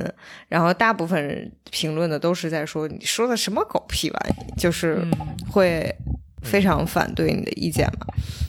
[0.48, 5.12] 然后大部分人评论的都是在说你说的什么狗屁玩意，就是嗯
[5.48, 5.94] 会
[6.42, 8.06] 非常反对你的意见嘛，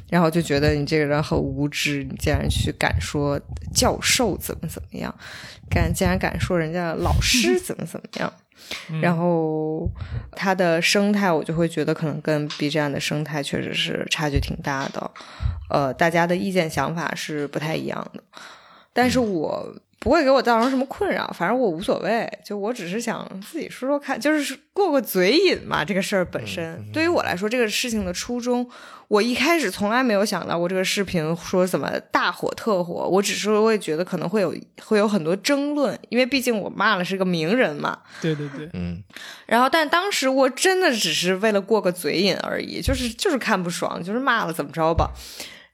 [0.09, 3.39] 然后就觉得你这个人很无知，你竟然去敢说
[3.73, 5.13] 教授怎么怎么样，
[5.69, 8.31] 敢竟然敢说人家老师 怎么怎么样。
[8.89, 8.99] 嗯。
[8.99, 9.89] 然后
[10.31, 15.11] 他的生态，我就会觉得可能跟 B 站的生态确实是差距挺大的，
[15.69, 18.23] 呃，大家的意见想法是不太一样的，
[18.93, 19.73] 但是我
[20.07, 25.83] 不会给我造成什么困扰，反正我无所谓，就我只是想自己说说看，就是过过嘴瘾嘛。
[25.83, 28.65] 这个事儿本身对于我来说，这个事情的初衷，
[29.09, 37.99] 我一开始从来没有想到过这个视频说怎么大火特火，我只是会觉得可能会有会有很多争论，因为毕竟我骂了是个名人嘛。
[38.21, 39.03] 对对对，嗯
[39.45, 45.11] 然后，但当时我真的只是为了过个嘴瘾而已，就是就是看不爽，就是骂了怎么着吧。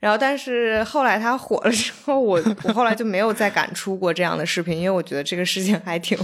[0.04, 6.18] 然后，但是后来他火了之后，我我后来就没有再敢出过这样的视频，因为我觉得这个事情还挺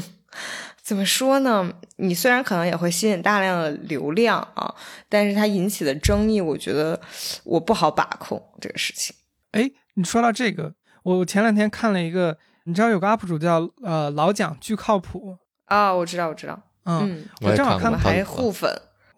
[0.81, 1.71] 怎么说呢？
[1.95, 4.75] 你虽然可能也会吸引大量的流量啊，
[5.07, 6.99] 但是它引起的争议，我觉得
[7.45, 9.15] 我不好把控这个事情。
[9.51, 10.73] 哎，你说到这个，
[11.03, 18.69] 我前两天看了一个，你知道有个 UP 主叫呃老蒋巨靠谱，啊，我知道，我知道，嗯，嗯，我正好看过看他还互粉，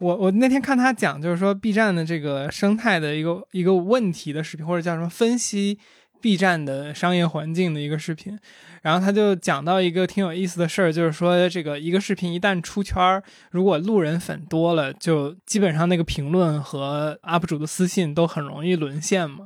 [0.02, 5.78] 我我那天看他讲，就是说 B 站的这个生态的一个一个问题的视频，或者叫什么分析
[6.20, 8.36] B 站的商业环境的一个视频。
[8.82, 13.22] 然后他就讲到一个挺有意思的事儿，就是说这个一个视频一旦出圈儿，
[13.52, 19.46] 如果路人粉多了，就基本上那个评论和 UP 主的私信都很容易沦陷嘛。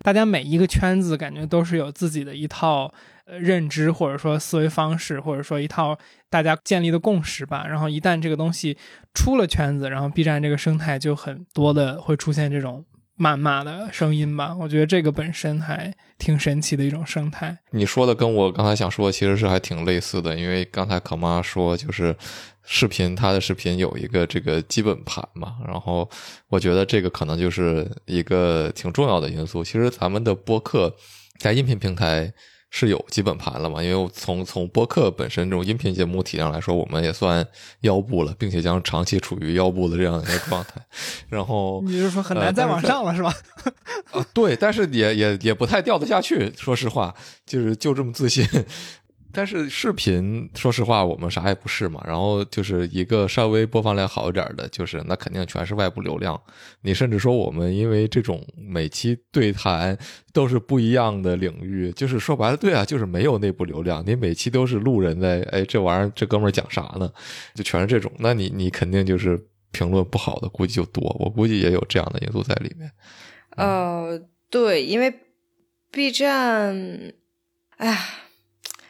[0.00, 2.92] 大家每一个圈子感觉都是有自己的一套
[3.26, 5.98] 认知，或者说思维方式，或者说一套
[6.30, 7.66] 大家建立的共识吧。
[7.68, 8.76] 然后一旦这个东西
[9.14, 12.84] 出了圈子，然后 B 站这个生态就很多的会出现这种
[13.18, 14.54] 谩骂的声音吧。
[14.54, 17.58] 我觉得这个本身还挺神奇的一种生态。
[17.70, 22.14] 你说的跟我刚才想说的其实是还挺类似的，因为刚才可妈说就是
[22.62, 26.08] 视频，它的视频有一个这个基本盘嘛，然后
[26.48, 29.64] 我觉得这个可能就是一个挺重要的因素。
[29.64, 30.94] 其实咱们的播客
[31.38, 32.32] 在音频平台
[32.78, 37.46] 是有基本盘了嘛，因为从从播客本身这种音频节目体量来说，我们也算
[37.80, 40.72] 腰部了，并且将长期处于腰部的这样一个状态。
[41.30, 43.34] 然后 你就是说很呃难再往上了， 是吧？
[44.12, 46.52] 啊，对，但是也也也不太掉得下去。
[46.54, 47.14] 说实话，
[47.46, 48.46] 就是就这么自信。
[49.36, 52.02] 但是视频，说实话，我们啥也不是嘛。
[52.06, 56.40] 然后就是一个稍微播放量好一点的，就是那肯定全是外部流量。
[56.80, 59.94] 你甚至说我们因为这种每期对谈
[60.32, 64.02] 都是不一样的领域，就是说白了，对啊，就是没有内部流量。
[64.06, 67.12] 你每期都是路人在，哎，这玩意儿这哥们儿讲啥呢？
[67.54, 69.38] 就全是这种，那你你肯定就是
[69.70, 71.14] 评论不好的，估计就多。
[71.20, 72.90] 我估计也有这样的因素在里面。
[73.50, 74.18] 呃，
[74.48, 75.12] 对，因为
[75.92, 77.12] B 站，
[77.76, 77.98] 哎呀，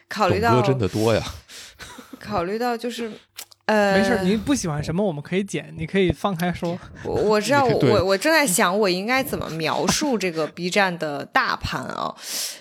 [0.09, 1.23] 考虑到真的多呀，
[2.19, 3.11] 考虑到就是，
[3.65, 6.79] 呃，没事，您不喜欢什么我们可以剪，你可以放开说。
[7.03, 12.15] 我我知道，我我我正在想，我应该怎么描述这个 B 站的大盘啊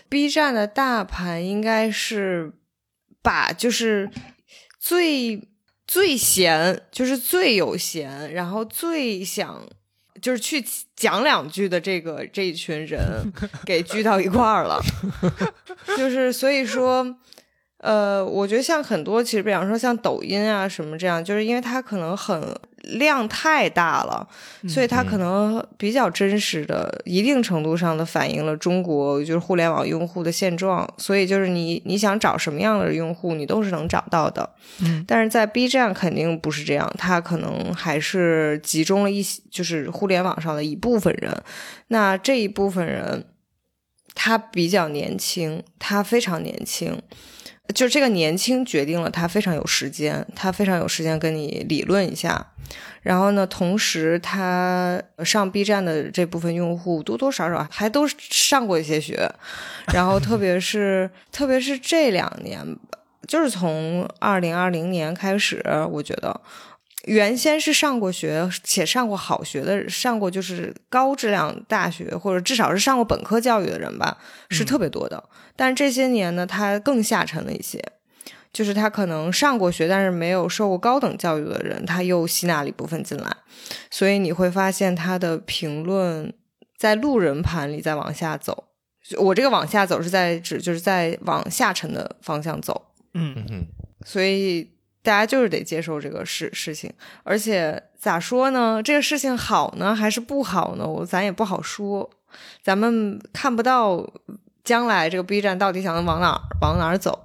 [0.08, 2.52] ？B 站的大盘应该是
[3.22, 4.10] 把就是
[4.80, 5.48] 最
[5.86, 9.64] 最闲，就是最有闲，然后最想
[10.20, 10.64] 就是去
[10.96, 13.32] 讲两句的这个这一群人
[13.64, 14.80] 给聚到一块儿了，
[15.96, 17.16] 就是所以说。
[17.86, 22.42] 呃，我觉得像很多，其实比方说像抖音啊什么这样，就是因为它可能很
[22.98, 24.28] 量太大了，
[24.68, 30.84] 所以它可能比较真实的、一定程度上的反映了中国就是互联网用户的现状。
[30.98, 34.50] 所以就是你你想找什么样的用户，你都是能找到的。
[34.80, 41.32] 嗯，但是在 B 站肯定不是这样，它可能还是集中了一些，就是互联网上的一部分人。
[41.86, 43.26] 那这一部分人，
[44.12, 47.00] 他比较年轻，他非常年轻。
[47.74, 52.46] 就这个年轻决定了他非常有时间，他非常有时间跟你理论一下。
[53.02, 59.30] 然后呢，同时他上 B 站的这部分用户多多少少还都上过一些学，
[59.92, 62.60] 然后特别是特别是这两年，
[63.28, 66.40] 就是从二零二零年开始，我觉得
[67.06, 74.18] 原先是上过学且上过好学的，上过就是高质量大学或者至少是上过本科教育的人吧，
[74.50, 75.22] 是特别多的。
[75.56, 77.82] 但是这些年呢，他更下沉了一些，
[78.52, 83.36] 就是他可能上过学，但是没有受过高等教育的人，他又吸纳了一部分进来，
[83.90, 86.32] 所以你会发现他的评论
[86.76, 88.64] 在路人盘里在往下走。
[89.18, 93.32] 我这个往下走是在指就是在往下沉的方向走，嗯。
[93.36, 93.66] 嗯哼，
[94.04, 94.68] 所以
[95.06, 96.92] 大家就是得接受这个事事情，
[97.22, 98.82] 而且咋说呢？
[98.82, 100.84] 这个事情好呢还是不好呢？
[100.84, 102.10] 我咱也不好说，
[102.60, 104.04] 咱们看不到。
[104.66, 107.16] 将来这个 B 站到底想往哪往哪走？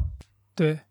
[0.53, 0.81] 对，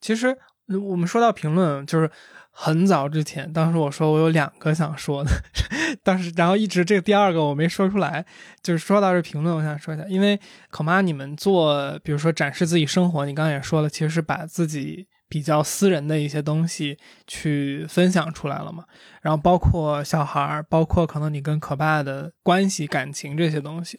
[0.00, 0.36] 其实
[0.66, 2.10] 我们说到评论，就是
[2.50, 5.30] 很早之前，当时我说我有两个想说的，
[6.02, 8.26] 当时然后一直这个第二个我没说出来。
[8.60, 10.40] 就是说到这评论，我想说一下，因为
[10.70, 18.84] 口妈你们做，比如说展示自己生活，你刚刚也说了，其实是把自己比较私人的一些东西去分享出来了嘛。
[19.22, 23.98] 然后包括小孩儿，包括可能你跟可爸的关系、感情这些东西。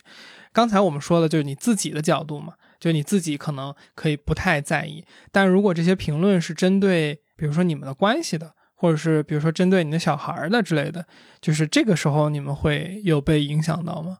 [0.52, 11.04] 刚才我们说的就是你自己的角度嘛，就你自己可能可以不太在意，但如果这些评论是针对，比如说你们的关系的，或者是比如说针对你的小孩儿的之类的，
[11.42, 14.20] 就是这个时候你们会有被影响到吗？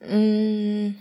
[0.00, 0.94] 嗯，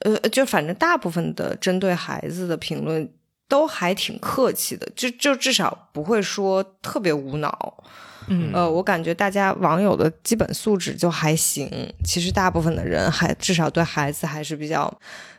[0.00, 3.12] 呃，就反正大部分的针对孩子的评论
[3.48, 7.84] 都还挺客气的，就就至少不会说特别无脑。
[8.28, 11.68] 嗯，呃，我感觉大家网友的基本素质就还行。
[12.04, 14.92] 其实大部分的人还至少对孩子还是比较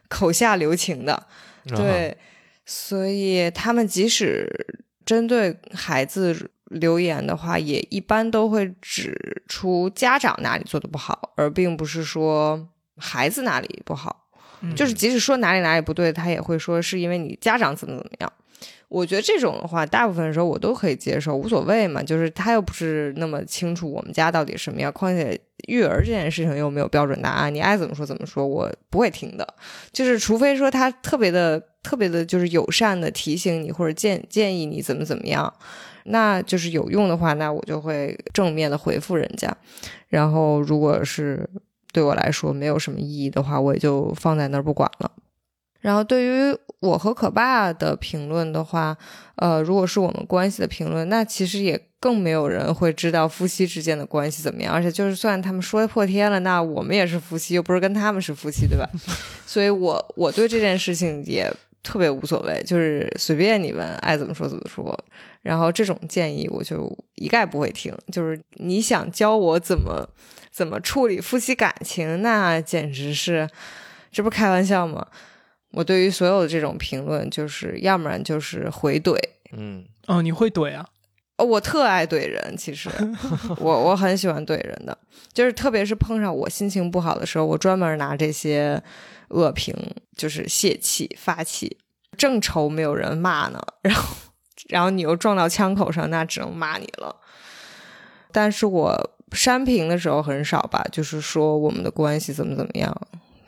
[0.10, 1.26] 口下留情的，
[1.66, 2.18] 对，
[2.66, 4.50] 所以他们即使
[5.06, 14.23] 针对孩子留言的话，也一般都会指出家长哪里做的不好，而并不是说孩子哪里不好。
[14.76, 18.34] 就是即使说哪里哪里不对，他也会说是因为你家长怎么怎么样。
[18.90, 22.04] 我觉得这种的话，大部分时候我都可以接受，无所谓嘛。
[22.04, 25.36] 就是他又不是那么清楚我们家到底什么样，况且
[25.68, 29.56] 育儿这件事情又没有标准答案，你爱怎么说怎么说，我不会听的。
[29.92, 35.52] 就是除非说他特别的、特别的，就是友善的提醒你或者建建议你怎么怎么样，
[36.04, 39.52] 那就是有用的话，那我就会正面的回复人家。
[40.08, 41.50] 然后如果是
[41.94, 45.10] 对我来说没有什么意义的话，我也就放在那儿不管了。
[45.80, 48.98] 然后对于我和可爸的评论的话，
[49.36, 54.74] 呃，如果是我们关系的评论，那其实也更没有人会知道夫妻之间的关系怎么样。
[54.74, 58.90] 而且就是算他们说破天了，那我们也是夫妻，又不是跟他们是夫妻，对吧？
[59.46, 64.98] 所以我我对这件事情也特别无所谓，就是随便你们爱怎么说怎么说。
[65.42, 67.94] 然后这种建议我就一概不会听。
[68.10, 70.08] 就是你想教我怎么
[70.54, 73.50] 怎么处理夫妻感情，那简直是
[74.12, 75.08] 这不开玩笑吗？
[75.72, 79.18] 我对于所有的这种评论，就是要不然就是回怼。
[79.52, 80.86] 嗯，哦，你会怼啊？
[81.38, 82.88] 哦，我特爱怼人，其实
[83.58, 84.96] 我我很喜欢怼人的，
[85.34, 88.80] 就是特别是碰上我心情不好的时候，我专门拿这些
[89.30, 89.76] 恶评
[90.16, 91.80] 就是泄气发气。
[92.16, 94.16] 正愁没有人骂呢，然后
[94.70, 97.16] 然后你又撞到枪口上，那只能骂你了。
[98.32, 102.96] 但是我删评的时候很少吧，就是说我们的关系怎么怎么样，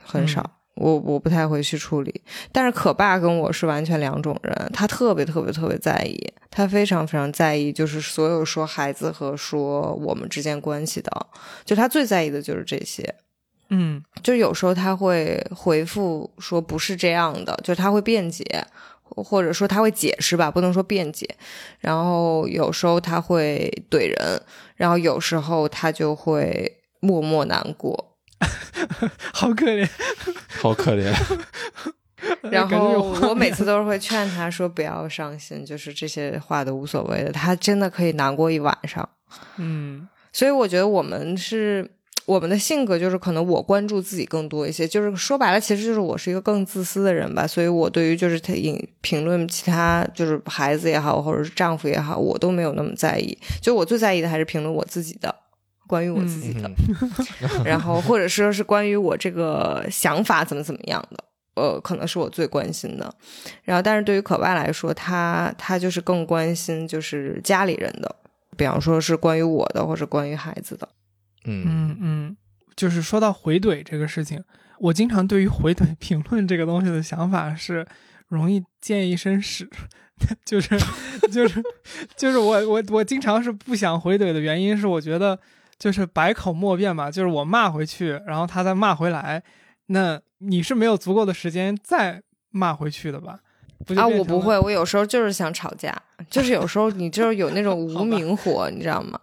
[0.03, 0.49] 很少。
[0.75, 2.21] 我我不太会去处理，
[2.51, 6.19] 但是可爸跟我是完全两种人，他特别特别特别在意，
[6.51, 11.27] 他非常非常在意，就是所有说孩子和说我们之间关系的，
[11.63, 13.15] 就他最在意的就是这些。
[13.69, 18.45] 嗯就有时候他会回复说不是这样的，就他会辩解，
[19.01, 21.25] 或者说他会解释吧，不能说辩解。
[21.79, 24.41] 然后有时候他会怼人，
[24.75, 28.17] 然后有时候他就会默默难过。
[29.33, 29.87] 好可怜。
[30.61, 31.13] 好可怜。
[32.49, 39.07] 然后我每次都是会劝他说不要伤心，就是这些话都无所谓的，他真的可以难过一晚上。
[39.57, 41.89] 嗯所以我觉得我们是
[42.25, 47.45] 我们的性格，就是可能我关注自己更多一些，就是说白了，其实就是我是一个更自私的人吧。
[47.45, 53.37] 所以我对于就是他影评论其他就是孩子也好，或者是丈夫也好，我都没有那么在意。
[53.61, 55.33] 就我最在意的还是评论我自己的，
[55.87, 56.71] 关于我自己的，
[57.63, 61.23] 然后或者说是关于我这个想法怎么怎么样的。
[61.55, 63.15] 呃，可能是我最关心的，
[63.63, 68.13] 然后，但是对于可外来说，他他就是更关心就是家里人的，
[68.57, 70.85] 比方说是关于我的，或者关于孩子的。
[71.45, 72.37] 嗯嗯嗯，
[72.75, 74.43] 就是说到回怼这个事情，
[74.79, 77.85] 我经常对于回怼评论这个东西的想法是
[78.27, 79.69] 容易溅一身屎，
[80.45, 80.77] 就是
[81.31, 81.61] 就是
[82.15, 85.37] 就是我我我经常是不想回怼的原因是我觉得
[85.77, 89.43] 就是百口莫辩吧，就是我骂回去，然后他再骂回来，
[89.87, 92.21] 那你是没有足够的时间再
[92.51, 93.39] 骂回去的吧？
[93.97, 95.93] 啊，我不会，我有时候就是想吵架，
[96.29, 99.19] 就是有时候你就是有那种无 名火，你知道吗？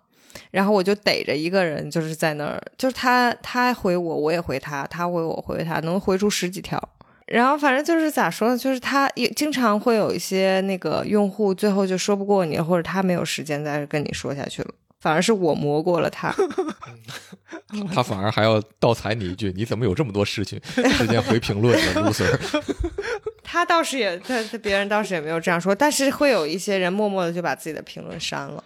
[0.52, 6.80] 然后我就逮着一个人，就是在那儿，就是他他回我，我也回他，他回我回他，能回出十几条。
[7.26, 14.68] 然后反正就是咋说呢，就是他也经常会有一些那个用户最后就说不过你，或者他没有时间再跟你说下去了，
[15.00, 16.34] 反而是我磨过了他。
[17.94, 20.60] 他反而还要倒踩你一句：“你怎么有这么多事情
[20.98, 22.60] 时间回评论呢，loser？”
[23.42, 28.62] 他倒是也，他他别人倒是也没有这样说，但是会有一些人默默的就把自己的评论删了。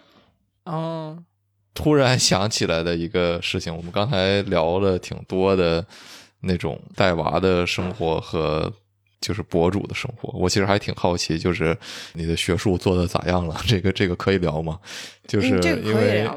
[0.65, 1.17] 哦，
[1.77, 5.85] 突然想起来的一个事情，我们刚才聊了挺多的
[6.41, 8.71] 那种带娃的生活和
[9.21, 11.77] 就是博主的生活，我其实还挺好奇，就是
[12.13, 13.55] 你的学术做的咋样了？
[13.67, 14.79] 这个这个可以聊吗？
[15.27, 16.27] 就是因为。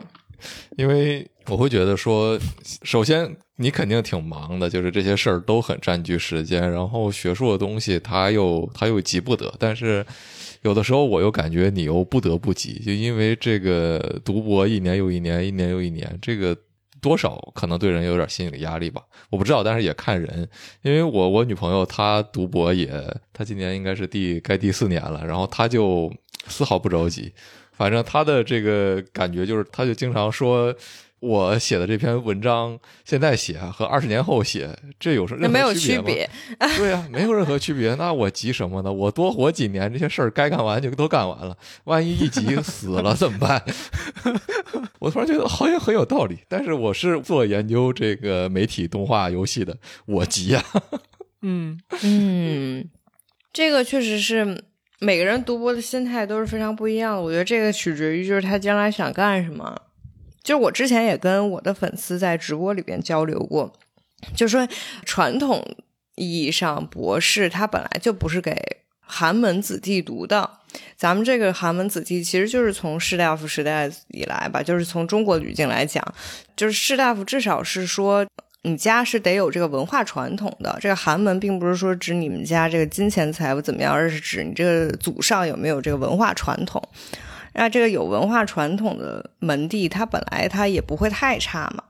[0.78, 2.38] 因为我会觉得说，
[2.82, 10.02] 首先你肯定挺忙的，就是这些事儿都很占据时间，然后学术的东西它又它又急不得，但是
[10.62, 16.56] 有的时候我又感觉你又不得不急，就因为这个读博一年又一年，一年又一年，这个。
[17.02, 20.46] 多少可能对人有点心理压力吧，我不知道，但是也看人。
[20.82, 22.90] 因为我我女朋友她读博也，
[23.32, 26.12] 她今年应该是第该第四年了，然后她就
[26.46, 27.32] 丝毫不着急，
[27.72, 30.74] 反正她的这个感觉就是，她就经常说，
[31.20, 36.04] 我写的这篇文章现在写和二十年后写，这有什么那没有区吗？
[36.06, 36.28] 别，
[36.78, 37.94] 对呀、没有任何区别。
[37.96, 38.90] 那我急什么呢？
[38.90, 41.54] 我多活几年，这些事儿该干完就都干完了。
[41.84, 43.62] 万一一急 死了怎么办？
[44.98, 46.38] 我突然觉得好像很有道理。
[46.48, 50.64] 但是我是做研究这个媒体、动画、游戏的，我急呀、
[51.42, 52.88] 嗯嗯，
[53.52, 54.64] 这个确实是
[55.00, 57.22] 每个人读博的心态都是非常不一样的。
[57.22, 59.76] 我觉得这个取决于就是他将来想干什么。
[60.42, 63.72] 就是我之前也跟我的粉丝在直播里边交流过，
[64.34, 64.66] 就说
[65.04, 65.64] 传统
[66.16, 68.56] 意义上博士他本来就不是给
[69.00, 70.50] 寒门子弟读的。
[70.96, 76.02] 咱们这个寒门子弟其实就是从士大夫时代以来吧，就是从中国语境来讲，
[76.54, 78.24] 就是士大夫至少是说
[78.62, 80.78] 你家是得有这个文化传统的。
[80.80, 86.80] 这个寒门并不是说指你们家这个金钱财富怎么样，而是指你这个祖上有没有这个文化传统。
[87.52, 91.84] 那这个有文化传统的门第，它本来它也不会太差嘛。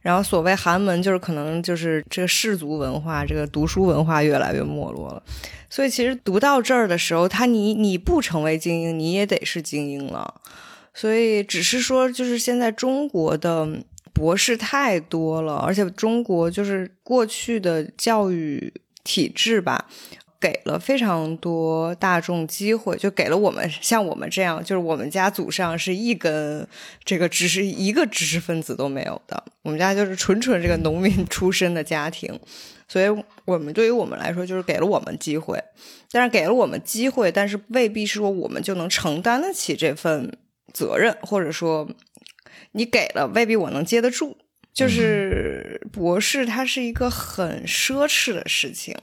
[0.00, 5.22] 然后所谓寒门，就是可能就是这个氏族文化，这个读书文化越来越没落了。
[5.68, 10.40] 所以其实读到这儿的时候，他你你不成为精英，你也得是精英了。
[10.94, 13.68] 所以只是说，就是现在中国的
[14.14, 18.72] 博士太多了，而且中国就是过去的教育
[19.04, 19.86] 体制吧，
[20.40, 26.66] 给了非常多大众机会，就给了我们像我们这样，就是我们家祖上是一根
[27.04, 32.38] 这个知识一个知识分子都没有的，我们家就是纯纯这个农民出身的家庭，
[32.86, 33.06] 所以
[33.44, 35.62] 我们对于我们来说就是给了我们机会，
[36.10, 40.38] 但是给了我们机会，但是未必是说我们就能承担得起这份
[40.72, 41.88] 责任，或者说
[42.72, 44.36] 你给了未必我能接得住。
[44.74, 48.96] 就是博士，它是一个很奢侈的事情。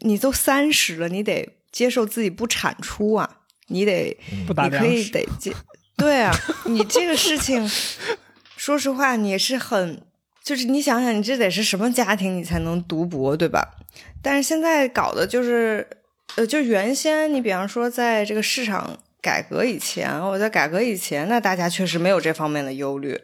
[0.00, 3.38] 你都三十了，你得接受自己不产出啊，
[3.68, 4.16] 你得
[4.46, 5.52] 不打你可以，得接，
[5.96, 6.32] 对啊，
[6.66, 7.68] 你这个事情，
[8.56, 10.02] 说实话，你是很，
[10.42, 13.74] 就是你想想，你这得是什么家庭，你才能读博，对吧？
[14.22, 15.86] 但是现在搞的就是，
[16.36, 23.18] 呃，就原先你比方说在这个市场改革以前，我在改革以前，那大家确实没有这方面的忧虑，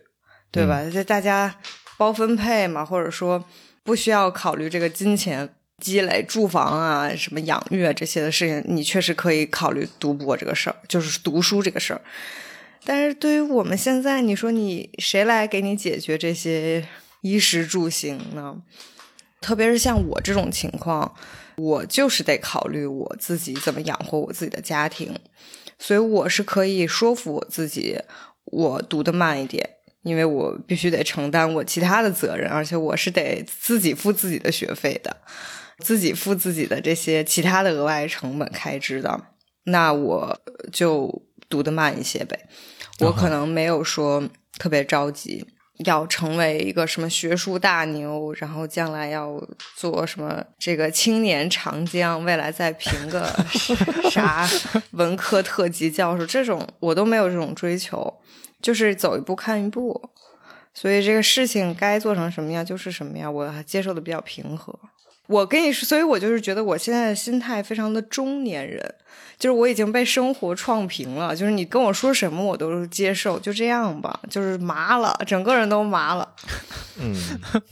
[0.50, 0.82] 对吧？
[0.90, 1.54] 就大家
[1.96, 3.44] 包分配嘛，或者说
[3.82, 5.54] 不需要考虑这个金钱。
[5.82, 12.00] 积累住房啊，什么养育啊这些的事情，你确实可以考虑读博这个事儿，就是读书这个事儿。
[12.84, 16.86] 但是对于我们现在，你说你谁来给你解决这些
[17.22, 18.62] 衣食住行呢？
[19.40, 21.12] 特别是像我这种情况，
[21.56, 25.12] 我就是得考虑我自己怎么养活我自己的家庭，
[25.80, 27.98] 所以我是可以说服我自己，
[28.44, 29.68] 我读得慢一点，
[30.02, 35.16] 因为我必须得承担我其他的责任，而且我是得自己付自己的学费的，
[35.78, 39.20] 自己付自己的这些其他的额外成本开支的，
[39.64, 40.40] 那我
[40.72, 42.48] 就读得慢一些呗。
[43.00, 45.44] 我可能没有说特别着急
[45.84, 49.42] 要成为一个什么学术大牛，然后将来要
[49.74, 53.26] 做什么这个青年长江，未来再评个
[54.10, 54.48] 啥
[54.92, 58.20] 文科特级教授，这种我都没有这种追求，
[58.60, 60.10] 就是走一步看一步。
[60.74, 64.78] 所以这个事情该做成什么样就是什么样，我接受的比较平和。
[65.32, 68.94] 我跟你说，所以我就是觉得我现在的心态非常的中年人，
[69.38, 76.28] 就是我已经被生活创平了，就是你跟我说什么我都接受，就这样吧，就是麻了，整个人都麻了。
[77.00, 77.16] 嗯，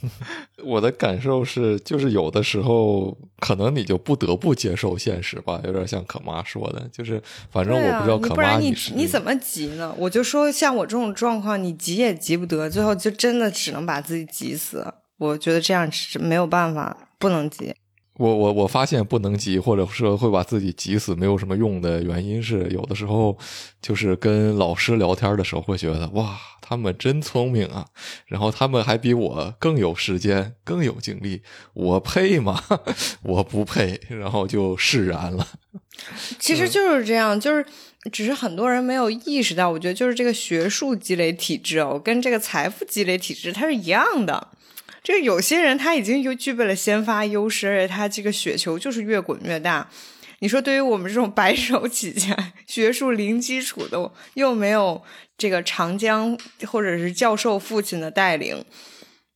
[0.65, 9.93] 我的感受是，就是有的时候可能你就不得不接受现实吧，有点像可妈说的，就是反正我不知道可妈你不然你是你怎么急呢？
[9.97, 14.93] 我就说像我这种状况，你急也急不得，最后就真的只能把自己急死。
[15.17, 17.73] 我觉得这样是没有办法，不能急。
[18.15, 23.35] 我我我发现不能急，或者说会把自己急死，没有什么用的原因是，有的时候
[23.81, 27.87] 就是跟老师聊天的时候会觉得哇，他们真聪明啊，
[28.27, 31.41] 然后他们还比我更有时间、更有精力，
[31.73, 32.61] 我配吗？
[33.23, 35.47] 我不配，然后就释然了。
[36.37, 37.65] 其实就是这样，就是
[38.11, 39.69] 只是很多人没有意识到。
[39.69, 44.49] 我觉得就是这个学术积累体制哦，跟这个财富积累体制它是一样的。
[45.03, 49.89] 这有些人他已经有具备了先发优势，而且他这个雪球就是越滚越大。
[50.39, 52.35] 你说对于我们这种白手起家、
[52.65, 55.03] 学术零基础的，又没有
[55.37, 58.65] 这个长江或者是教授父亲的带领，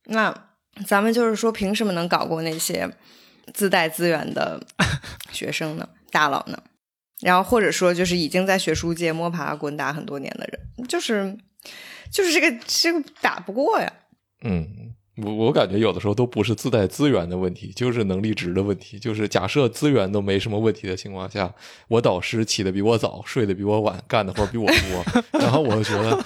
[0.06, 0.48] 那
[0.84, 2.90] 咱们就是说，凭什么能搞过那些
[3.54, 4.66] 自带资源的
[5.30, 5.88] 学生呢？
[6.10, 6.60] 大佬呢？
[7.20, 11.38] 然后或者说，就是已经在学术界摸爬滚打很多年的人，就是
[12.10, 13.92] 就是这个这个打不过呀。
[14.42, 18.98] 嗯，我我感觉有的时候都不是自带资源的问题，就是能力值的问题。
[18.98, 21.52] 就是假设资源都没什么问题的情况下，
[21.88, 26.24] 我导师起的比我早，睡得比我晚，干的活比我多， 然后我就觉得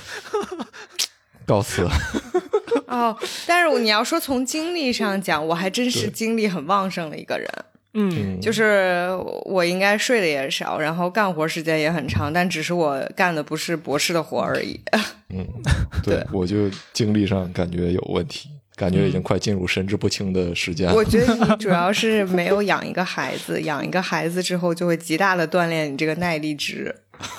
[1.47, 1.87] 告辞。
[2.87, 3.17] 哦，
[3.47, 7.49] 但是你要说从精力上讲，我还真是精力很旺盛的一个人。
[7.95, 9.09] 嗯，嗯，就是
[9.45, 14.81] 我应该睡的也少，然后干活时间也很长，但只是我干的不是博士的活而已。
[15.29, 15.47] 嗯，
[16.03, 18.49] 对，我就精力上感觉有问题，
[18.81, 20.95] 感觉已经快进入神志不清的时间了。
[20.95, 26.95] 我觉得你主要是没有养一个孩子， 养一个孩子之后就会极大的锻炼你这个耐力值。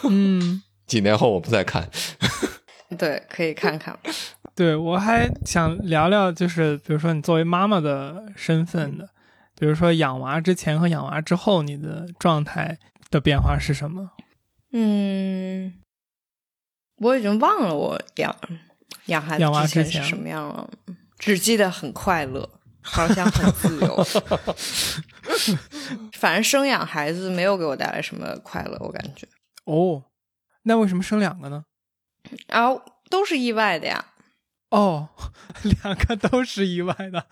[0.07, 1.89] 嗯，几年后我们再看。
[2.95, 3.97] 对，可以看看。
[4.53, 9.09] 对我还想聊聊，就是比如说你作为妈妈的身份的，
[9.57, 12.77] 比如说养娃之前和养娃之后，你的状态
[13.09, 14.11] 的变化是什么？
[14.73, 15.73] 嗯，
[16.97, 18.35] 我已经忘了我养
[19.07, 20.69] 养孩子养娃之前之前是什么样了，
[21.21, 22.49] 只记得很快乐，
[22.81, 24.03] 好像很自由。
[26.17, 29.27] 反正生养孩子没有给我带来什么快乐，我感觉。
[29.65, 30.03] 哦，
[30.63, 31.65] 那为什么生两个呢？
[32.47, 34.05] 然后都是意外的呀，
[34.71, 35.09] 哦，
[35.83, 37.27] 两个都是意外的。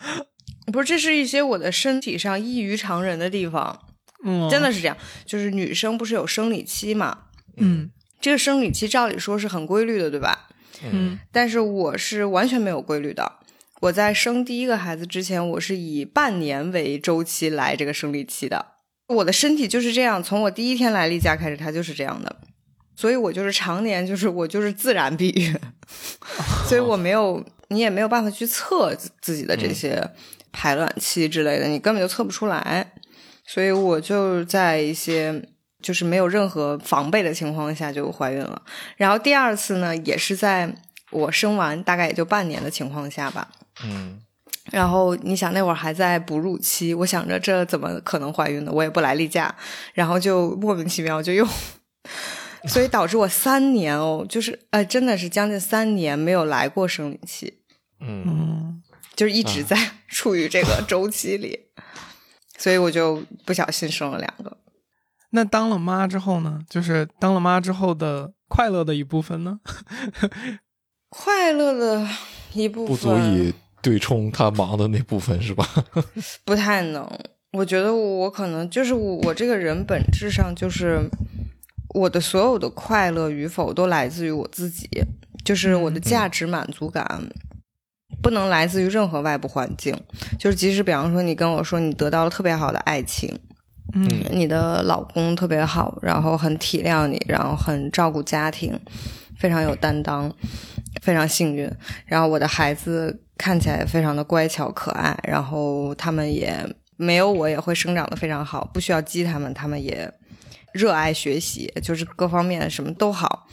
[0.71, 3.87] 不是，这是一些我的身体上异于常人的地方，
[4.23, 4.95] 嗯，真的是这样。
[5.25, 7.25] 就是女生不是有生理期嘛？
[7.57, 7.89] 嗯
[8.21, 10.47] 这个生理期照理说是很规律的，对吧？
[10.91, 13.39] 嗯但是我是完全没有规律的。
[13.81, 18.73] 我在生第一个孩子之前，我是以半年为周期来这个生理期的。
[19.07, 22.35] 我的身体就是这样，从我第一天来例假开始，它就是这样的。
[22.95, 25.57] 所以我就是常年就是我就是自然避孕，
[26.67, 30.05] 所以我没有你也没有办法去测自自己的这些
[30.51, 32.91] 排卵期之类的，你根本就测不出来。
[33.45, 35.41] 所以我就在一些
[35.81, 38.61] 就是没有任何防备的情况下就怀孕了。
[38.97, 40.75] 然后第二次呢，也是在
[41.09, 43.47] 我生完大概也就半年的情况下吧，
[43.83, 44.19] 嗯
[44.71, 48.71] 然后你想那会儿还在哺乳期，我想着这怎么可能怀孕呢？
[48.71, 49.55] 我也不来例假，
[49.93, 51.47] 然后就莫名其妙就又，
[52.69, 57.51] 所以导致我三年哦，就是呃，真的是将近三年没有来过生理期，
[57.99, 58.83] 嗯，嗯，
[59.15, 59.75] 就是一直在
[60.07, 61.59] 处于这个周期里，
[62.59, 64.57] 所以我就不小心生了两个。
[65.31, 66.59] 那当了妈之后呢？
[66.69, 69.59] 就是当了妈之后的快乐的一部分呢？
[71.09, 72.07] 快乐的
[72.53, 75.67] 一部分不足以对冲他忙的那部分是吧？
[76.45, 77.07] 不太能。
[77.51, 80.99] 我觉得我可能就是我，我这个人本质上就是
[81.95, 84.87] 我的所有的快乐与否都来自于我自己，
[85.43, 87.23] 就是我的价值满足感
[88.21, 89.99] 不能来自于任何外部环境。
[90.37, 93.35] 就是即使比方说你跟我说你得到了特别好的爱情，
[93.93, 98.79] 嗯你的老公特别好，然后很体谅你，然后很照顾家庭，
[99.39, 100.31] 非常有担当，
[101.01, 101.71] 非常幸运。
[102.05, 106.53] 然后我的孩子看起来非常的乖巧可爱，然后他们也
[106.97, 110.11] 没有我也会生长的非常好，不需要激他们，他们也
[110.73, 113.47] 热爱学习，就是各方面什么都好。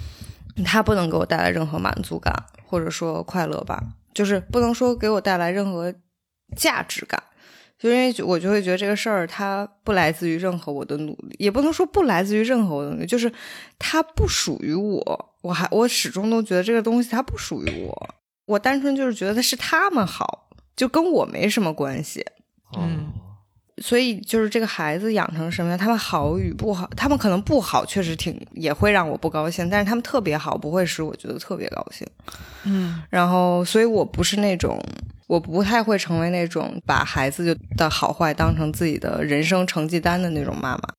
[0.64, 2.34] 他不能给我带来任何满足感，
[2.64, 3.82] 或者说快乐吧，
[4.12, 5.94] 就是不能说给我带来任何
[6.56, 7.22] 价值感。
[7.78, 13.30] 就因为我就会觉得这个事儿它不来自于任何我的努力，也不能说不来自于任何我的努力，就是
[13.78, 15.34] 它不属于我。
[15.47, 18.14] 我还我始终都觉得这个东西它不属于我，
[18.47, 22.24] 我单纯就是觉得是他们好，就跟我没什么关系。
[22.77, 23.23] 嗯哦
[23.82, 32.09] 所以就是这个孩子养成什么样，他们好与不好，他们可能不好，确实挺也会让我不高兴，但是他们特别好，不会使我觉得特别高兴。
[32.64, 34.82] 嗯然后，所以我不是那种，
[35.27, 40.94] 我不太会成为那种把孩子就的好坏当成自己的人生成绩单的那种妈妈。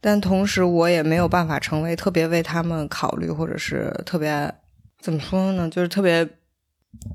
[0.00, 4.52] 但同时，我也没有办法成为特别为他们考虑，或者是特别
[5.00, 6.26] 怎么说呢，就是特别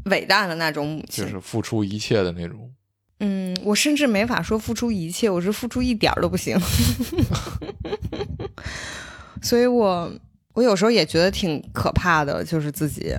[0.06, 1.24] 伟大的那种母亲。
[1.24, 2.72] 就是付出一切的那种。
[3.20, 6.58] 嗯，我甚至没法说付出一切，我是付出一点儿都不行。
[9.44, 10.12] 所以我
[10.54, 13.14] 我有时候也觉得挺可怕的，就是自己，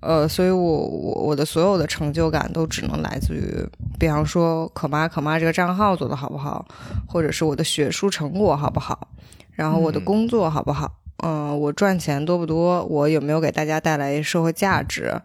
[0.00, 3.66] 呃，所以我我我的所有的成就感都只能来自于，
[3.98, 6.66] 比方说可妈可妈这个账号做的好不好，
[7.06, 9.08] 或者是我的学术成果好不好，
[9.52, 10.90] 然后我的嗯工作好不好，
[11.22, 15.20] 嗯、我赚钱多不多，我有没有给大家带来社会价值，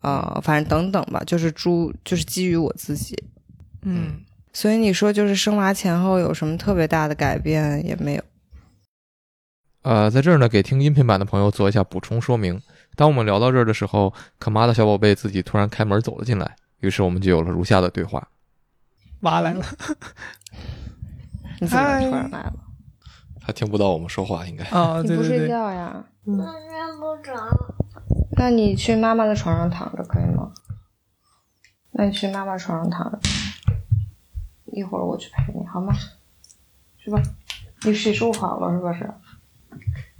[0.00, 3.22] 呃，反正等等吧，就是诸就是基于我自己。
[3.82, 4.20] 嗯
[4.54, 8.22] 所以你说就是生娃前后有什么特别大的改变也没有。
[9.82, 12.58] 呃，在这儿呢，给听音频版的朋友做一下补充说明。
[12.96, 18.28] 当我们聊到这儿的时候，可妈的小宝贝自己突然开门走了进来，于是我们就有了如下的对话。
[19.20, 19.64] 妈来了
[21.60, 22.54] 你怎么突然来了？
[23.40, 24.64] 他听不到我们说话，应该。
[24.70, 26.04] 哦，你不睡觉呀？
[26.24, 26.42] 我睡
[26.98, 27.32] 不着。
[28.36, 30.52] 那你去妈妈的床上躺着可以吗？
[31.92, 33.18] 那你去妈妈床上躺着，
[34.66, 35.94] 一会儿我去陪你好吗？
[36.98, 37.20] 去吧，
[37.82, 39.08] 你洗漱好了是不是？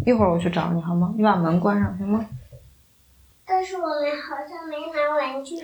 [0.06, 1.12] 一会儿我去找你好吗？
[1.16, 2.24] 你把门关上行吗？
[3.46, 5.56] 但是我们好像没拿玩具。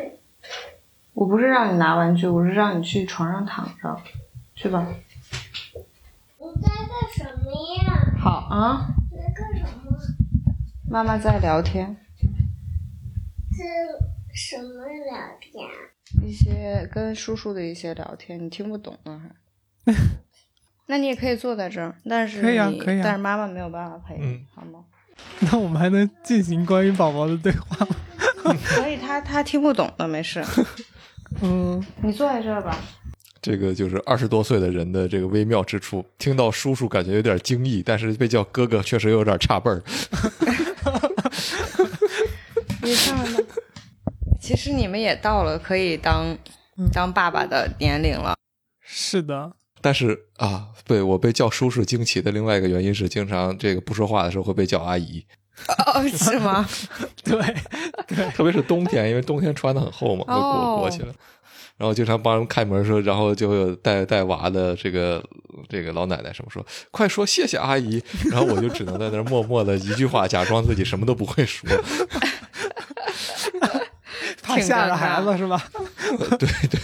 [1.12, 4.00] 我不是让你拿玩具，我是让你去床上躺着，
[4.54, 4.86] 去吧。
[6.38, 7.50] 你在干什么
[7.84, 8.18] 呀？
[8.18, 9.98] 好啊，你在干什么？
[10.88, 11.96] 妈妈在聊天，
[13.56, 13.64] 这
[14.34, 15.68] 什么聊天？
[16.22, 19.20] 一些跟叔叔的一些聊天，你听不懂啊
[19.86, 19.92] 还？
[20.86, 24.84] 那你也可以坐在这儿，但是可以啊可以啊但是妈妈没有办法陪你，嗯好吗？
[25.40, 27.96] 那我们还能进行关于宝宝的对话吗？
[28.76, 30.44] 所以他他听不懂的，没事，
[31.40, 32.76] 嗯，你坐在这儿吧。
[33.42, 36.04] 这个就是二十多岁的人的这个微妙之处。
[36.18, 39.82] 听到叔叔感觉有点惊异，但是被叫哥哥确实有点差辈儿。
[42.82, 43.54] 你上来吧。
[44.40, 46.36] 其实你们也到了可以当
[46.92, 48.34] 当爸爸的年龄了。
[48.82, 55.24] 是的，但是啊，对我被叫叔叔惊奇的另外一个原因是，经常这个不说话的时候会被叫阿姨，
[55.86, 56.68] 哦，是吗？
[57.24, 57.36] 对，
[58.06, 61.08] 对特别是冬天，因为冬天穿的很厚嘛，会哦裹裹起来。
[61.76, 65.24] 然后经常帮人开门的时候，然后就会有带带娃的这个
[65.66, 68.02] 这个老奶奶什么说，快说谢谢阿姨。
[68.30, 71.66] 然后我就只能在那儿默默的一句话，假装自己什么都不会说。
[74.42, 75.62] 怕吓着孩子是吧？
[76.38, 76.80] 对对，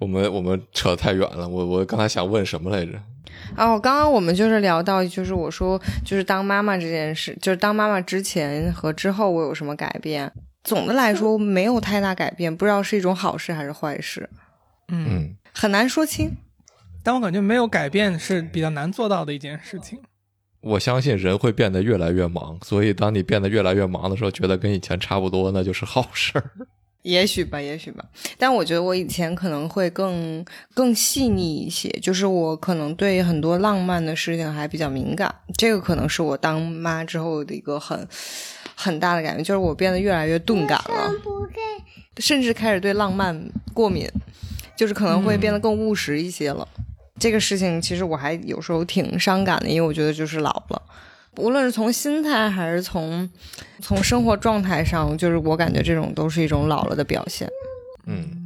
[0.00, 1.48] 我们我们扯太远了。
[1.48, 2.92] 我我刚才想问什么来着？
[3.56, 10.32] 哦，刚刚我们就是聊到，就是我说，就是当妈妈这件事，就是当妈妈之前和之后，我有什么改变？
[10.64, 14.28] 总的来说没有太大改变，不知道是一种好事还是坏事，
[14.88, 16.30] 嗯，嗯，很难说清。
[17.02, 19.98] 但我感觉没有改变是比较难做到的一件事情。
[20.60, 26.50] 我相信人会变得越来越忙，所以当你变得越来越忙的时候，觉得跟以前差不多，那就是好事儿。
[27.02, 28.04] 也许吧，也许吧。
[28.36, 30.44] 但我觉得我以前可能会更
[30.74, 35.34] 更细腻一些，就是我可能对很多浪漫的事情还比较敏感。
[35.56, 38.06] 这个可能是我当妈之后的一个很
[38.74, 41.10] 很大的感觉，就是我变得越来越钝感了，
[42.18, 44.06] 甚至开始对浪漫过敏，
[44.76, 46.68] 就是可能会变得更务实一些了。
[47.18, 50.82] 这个事情其实我还有时候挺伤感的，因为我觉得就是老了。
[51.40, 53.28] 无论是从心态还是从
[53.80, 57.48] 从生活状态上，就是我感觉这种都是一种老了的表现。
[58.06, 58.36] 嗯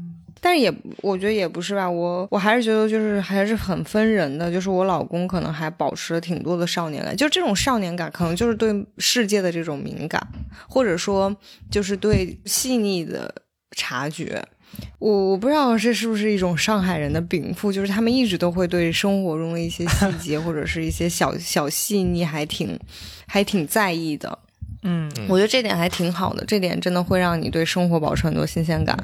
[0.40, 10.20] 但是也我觉得也不是吧，我我还是觉得就是还是很分人的，就是我老公可能还保持了挺多的少年感，就这种少年感，可能就是对世界的这种敏感，
[10.68, 11.34] 或者说
[11.70, 13.34] 就是对细腻的
[13.74, 14.44] 察觉。
[14.98, 22.78] 我我不知道这是不是一种上海人的禀赋，就是他们一直都会对生活中的一些细节 或者是一些小小细腻还挺
[23.26, 24.38] 还挺在意的。
[24.86, 28.96] 嗯我觉得这点还挺好的，这点真的会让你对生活保持很多新鲜感，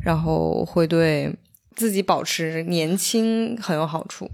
[0.00, 1.32] 然后会对
[1.74, 4.30] 自己保持年轻很有好处。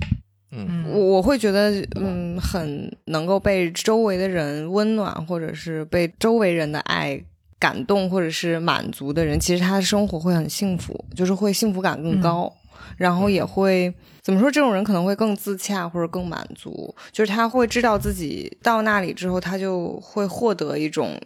[0.55, 7.19] 嗯我我会觉得，嗯，很能够被周围的人温暖，或者是被周围人的爱
[7.63, 12.53] 感动，或者是满足的人，其实他的生活会很幸福，就是会幸福感更高，
[12.97, 14.51] 然后也会怎么说？
[14.51, 21.21] 这种人可能会更自洽，或者更满足，就是他会知道自己到那里之后，他就会获得一种。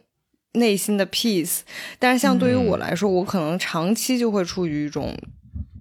[0.57, 1.59] 内心的 peace，
[1.99, 5.15] 但是像对于我来说，我可能长期就会处于一种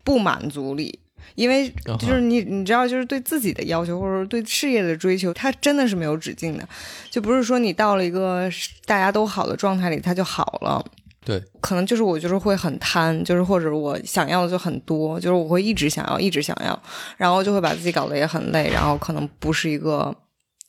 [0.04, 1.00] 不满足里，
[1.34, 1.68] 因为
[2.00, 6.68] 就是你你知道，就是对自己的要求或者说对事业的追求，它真的是没有止境的，
[7.10, 8.50] 就不是说你到了一个
[8.86, 10.86] 大家都好的状态里，它就好了。
[11.26, 16.80] 对，可能就是我就是会很贪，就是或者我想要的就很多，就是我会一直想要，一直想要，
[17.18, 20.16] 然后就会把自己搞得也很累，然后可能不是一个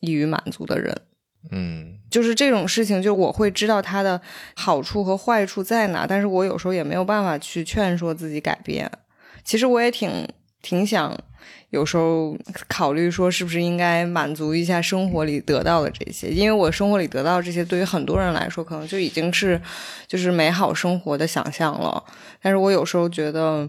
[0.01, 0.99] 易于满足的人。
[1.53, 4.21] 嗯就是这种事情，就我会知道它的
[4.55, 8.91] 好处和坏处在哪，但是我有时候也没有办法去劝说自己改变。
[9.45, 10.11] 其实我也挺
[10.67, 11.17] 挺想，
[11.71, 12.37] 有时候
[12.67, 19.61] 考虑说是不是应该满足一下生活里得到的这些，因为我生活里得到这些，对于很多人来说，可能就已经是
[20.09, 22.03] 就是美好生活的想象了。
[22.43, 23.69] 但是我有时候觉得。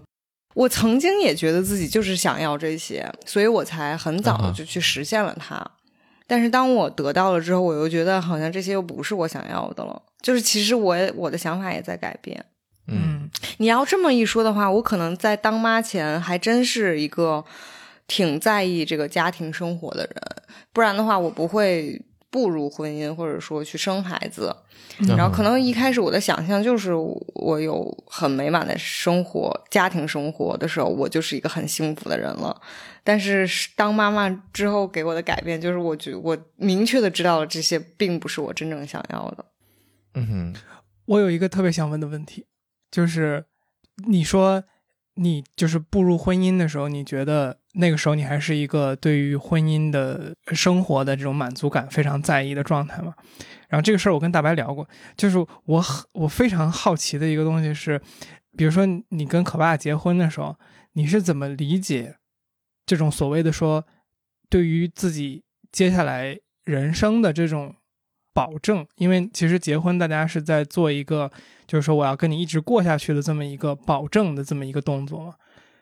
[0.54, 5.64] 我曾经也觉得自己就是想要这些，所以我才很早就去实现了它。
[6.26, 10.02] 但是当我得到了之后，我又觉得好像这些又不是我想要的了。
[10.20, 12.44] 就是其实我我的想法也在改变。
[12.88, 17.44] 嗯你要这么一说的话，我可能在当妈前还真是一个
[18.06, 20.14] 挺在意这个家庭生活的人，
[20.72, 22.00] 不然的话我不会
[22.30, 24.54] 步入婚姻或者说去生孩子。
[25.06, 32.60] 然后可能一开始我的想象就是我有很美满的生活、家庭生活的时候，我就是一个很幸福的人了。
[33.04, 39.44] 但是当妈妈之后给我的改变，就是我觉我明确的知道了这些并不是我真正想要的。
[40.14, 40.54] 嗯哼
[41.04, 42.46] 我有一个特别想问的问题，
[42.90, 43.44] 就是
[44.06, 44.64] 你说
[45.14, 53.14] 你就是步入婚姻的时候，你觉得那个时候你还是一个对于婚姻的生活的这种满足感非常在意的状态吗？
[53.68, 58.00] 然后这个事儿我跟大白聊过，就是我我非常好奇的一个东西是，
[58.56, 60.56] 比如说你跟可爸结婚的时候，
[60.92, 62.16] 你是怎么理解
[62.86, 63.86] 这种所谓的说
[64.48, 67.74] 对于自己接下来人生的这种
[68.32, 68.86] 保证？
[68.96, 71.30] 因为其实结婚大家是在做一个，
[71.66, 75.34] 就是说我要跟你一直过下去的这么一个保证的这么一个动作嘛。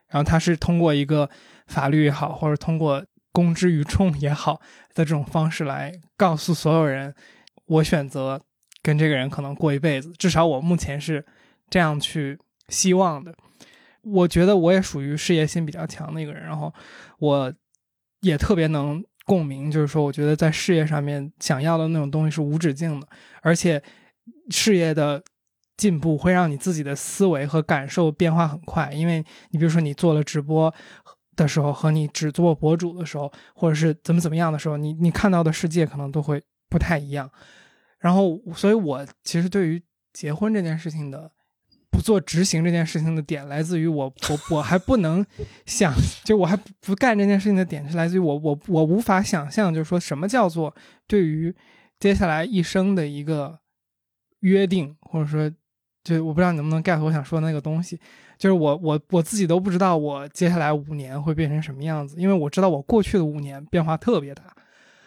[0.09, 1.29] 然后他是通过一个
[1.67, 4.61] 法律也好，或者通过公之于众也好
[4.95, 7.13] 的这种方式来告诉所有人，
[7.67, 8.41] 我选择
[8.83, 11.27] 跟这个人可能过一辈子，至少我目前是
[11.69, 13.35] 这样去希望的。
[14.03, 16.73] 我觉得我也属于事业心比较强的一个人，然后
[17.19, 17.53] 我
[18.21, 23.07] 也特别能共鸣，就是说，我觉得在事业上面想要的那种东西是无止境的，
[23.43, 23.83] 而且
[24.51, 25.23] 事业的
[25.77, 30.73] 进步会让你自己的思维和感受变化很快，因为你比如说你做了直播
[31.35, 37.31] 的时候和你只做博主的时候，或者是怎么怎么样的时候，你你看到的世界可能都会不太一样。
[37.99, 39.83] 然后，所以我其实对于
[40.13, 41.31] 结婚这件事情的
[41.97, 45.25] 不做执行这件事情的点，来自于我我我还不能
[45.65, 45.95] 想，
[46.25, 50.75] 就我还不干这件事情的点是来自于我我我无法想象，就是说什么叫做
[51.07, 51.55] 对于
[51.99, 53.59] 接下来一生的一个
[54.41, 55.51] 约定，或者说，
[56.05, 57.99] 就我不知道你能不能 get 我想说的那个东西，
[58.37, 64.43] 就是我我我自己都不知道我接下来五年会变成什么样子，因为我知道我过去的五年变化特别大，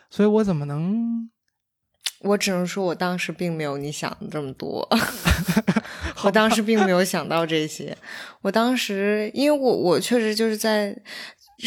[0.10, 1.30] 所以我怎么能
[2.22, 4.86] 我只能说，我当时并没有你想的这么多。
[6.24, 7.96] 我当时并没有想到这些。
[8.42, 10.96] 我当时，因为我我确实就是在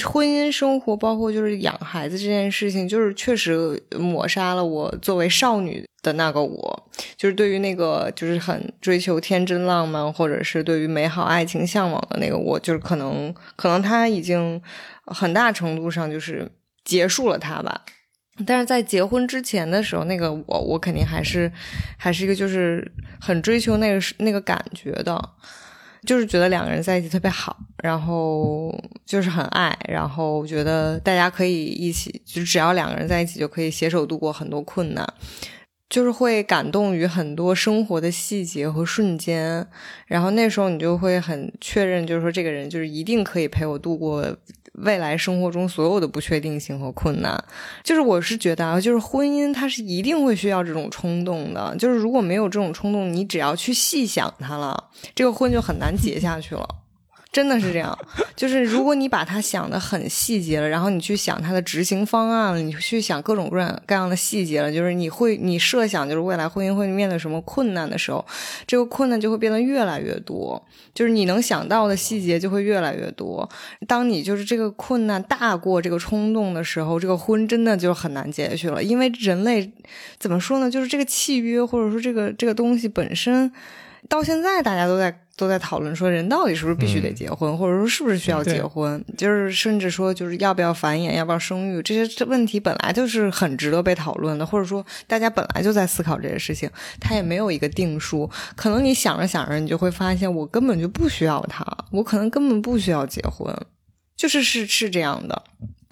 [0.05, 14.61] 婚姻生活，包括就是养孩子这件事情，就是确实抹杀了我作为少女的那个我，就是对于那个就是很追求天真浪漫，或者是对于美好爱情向往的那个我，就是可能可能他已经
[15.05, 16.51] 很大程度上就是
[16.85, 17.85] 结束了他吧。
[18.47, 21.51] 但是在结婚之前的时候，那个我，我肯定还是
[21.97, 22.91] 还是一个就是
[23.21, 25.31] 很追求那个那个感觉的。
[26.05, 28.77] 就是觉得两个人在一起特别好，然后
[29.07, 35.07] 就是很爱，然后觉得大家可以一起，就只要两个人在一起就可以携手度过很多困难，
[35.93, 39.67] 就是会感动于很多生活的细节和瞬间，
[40.07, 44.35] 然后那时候你就会很确认，就是说这个人就是一定可以陪我度过。
[44.77, 47.39] 未来生活中所有的不确定性和困难，
[47.85, 56.67] 就是我是觉得啊，就是婚姻它是一定会需要这种冲动的，就是如果没有这种冲动，你只要去细想它了，这个婚就很难结下去了。
[57.33, 57.99] 真的是这样，
[58.37, 68.23] 就是如果你把它想的很细节了，然后你去想它的执行方案了，你去想各种各样各样的细节了，就是你会你设想就是未来婚姻会面对什么困难的时候，
[68.67, 73.49] 这个困难就会变得越来越多，就是你能想到的细节就会越来越多。
[73.89, 79.73] 当你就是这个困难大过这个冲动的时候，这个婚真的就很难结下去了，因为人类
[80.19, 80.71] 怎么说呢？
[80.71, 83.51] 就是这个契约或者说这个这个东西本身。
[84.09, 89.03] 到现在，大家都在都在讨论说，人到底是不是必须得结婚，或者说是不是需要结婚？
[89.17, 98.31] 就是甚至说，就是要不要繁衍，要不要生育，这些问题本来就是很值得被讨论的，或者说大家本来就在思考这些事情，他也没有一个定数。
[98.55, 103.57] 可能你想着想着，你就会发现，我根本就不需要他，我可能根本不需要结婚，
[104.17, 105.43] 就是是是这样的。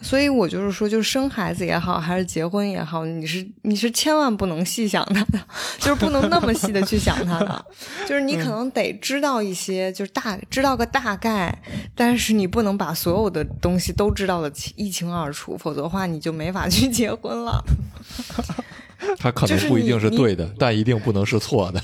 [0.02, 5.38] 所以我就是说，就是生孩子也好，还是结婚也好，你是你是千万不能细想他的，
[5.78, 7.64] 就是不能那么细的去想他的，
[8.08, 11.56] 就是你可能得知道一些，就是大知道个大概，
[11.94, 17.62] 但是你不能把所有的东西都知道的一清二楚，否则的话你就没法去结婚了。
[19.18, 21.82] 他可能不一定是对的，但一定不能是错的。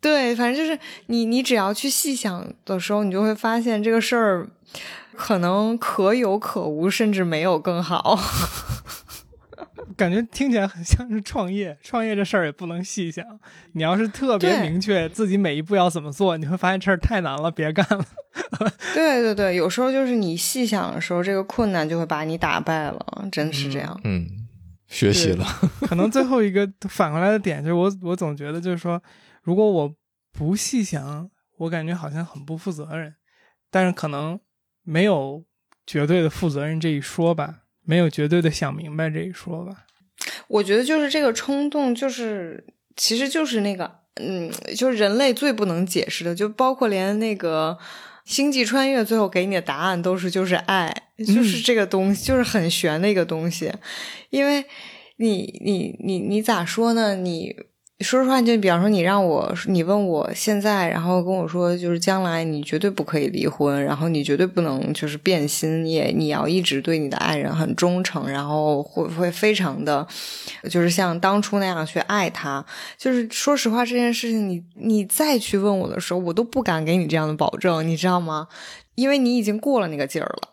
[0.00, 4.48] 对，反正就是你你只要去细想的时候，你就会发现这个事儿。
[5.16, 8.18] 可能可有可无，甚至没有更好。
[9.96, 13.22] 感觉听起来很像是创业，创业这事儿也不能细想。
[13.72, 18.02] 你要是特别明确自己每一步要怎么做，你会发现这事儿太难了，别干了。
[18.94, 24.00] 对对对，有时候就是你细想的时候，这个困难就会把你打败了，真是这样。
[24.04, 24.26] 嗯，
[24.86, 25.44] 学习了。
[25.82, 29.02] 可能最后一个反过来的点就是，我我总觉得就是说，
[29.42, 29.94] 如果我
[30.32, 31.28] 不细想，
[31.58, 33.14] 我感觉好像很不负责任，
[33.70, 34.40] 但是可能。
[34.82, 35.44] 没有
[35.86, 39.86] 绝对的负责任这一说吧，没有绝对的想明白这一说吧。
[40.48, 42.64] 我觉得就是这个冲动，就是
[42.96, 47.78] 其实就是那个，嗯，就是人类最不能解释的，就包括连那个
[48.24, 53.72] 星际穿越最后给你的答案都是就是爱，就是这个东西，就是很玄的一个东西。
[54.30, 54.64] 因为
[55.16, 57.16] 你你你你咋说呢？
[57.16, 57.54] 你。
[58.00, 70.06] 说实话，就比方说，你让我，你问我现在，然后跟我说，就是将来你绝对不可以离婚，然后你绝对不能就是变心，你也你要一直对你的爱人很忠诚，然后会不会非常的，
[70.70, 72.64] 就是像当初那样去爱他。
[72.96, 78.48] 就是说实话，这件事情，你你再去问我的时候，我都不敢给你这样的保证，你知道吗？
[78.94, 80.49] 因为你已经过了那个劲儿了。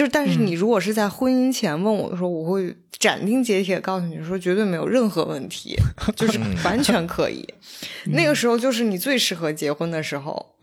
[0.00, 5.76] 就是，但是你如果是在婚姻前问我的时候，我会斩钉截铁告诉你说，绝对没有任何问题，
[6.16, 7.46] 就是完全可以。
[8.12, 10.56] 那个时候就是你最适合结婚的时候。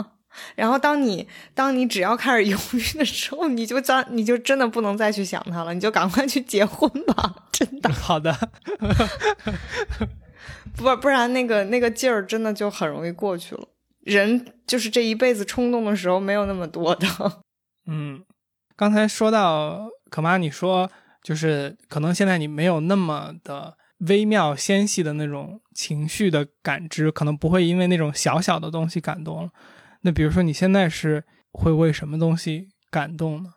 [0.56, 7.92] 然后当你当你只要开始犹豫的时候，你就将你就真的不能再去想他了，你就赶快去结婚吧，真的。
[7.92, 8.36] 好的，
[10.76, 13.68] 不不然那个那个劲儿真的就很容易过去了。
[14.02, 17.08] 人就是这一辈子冲动的时候没有那么多的，
[17.86, 18.24] 嗯。
[18.78, 20.90] 刚才说到可妈，你说
[21.24, 29.50] 就是可能现在你没有那么的微妙纤细的那种情绪的感知，可能不会因为那种小小的东西感动了。
[30.02, 33.50] 那比如说你现在是会为什么东西感动呢？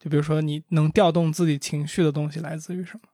[0.00, 3.08] 就比如说你能调动自己情绪的东西来自于什么？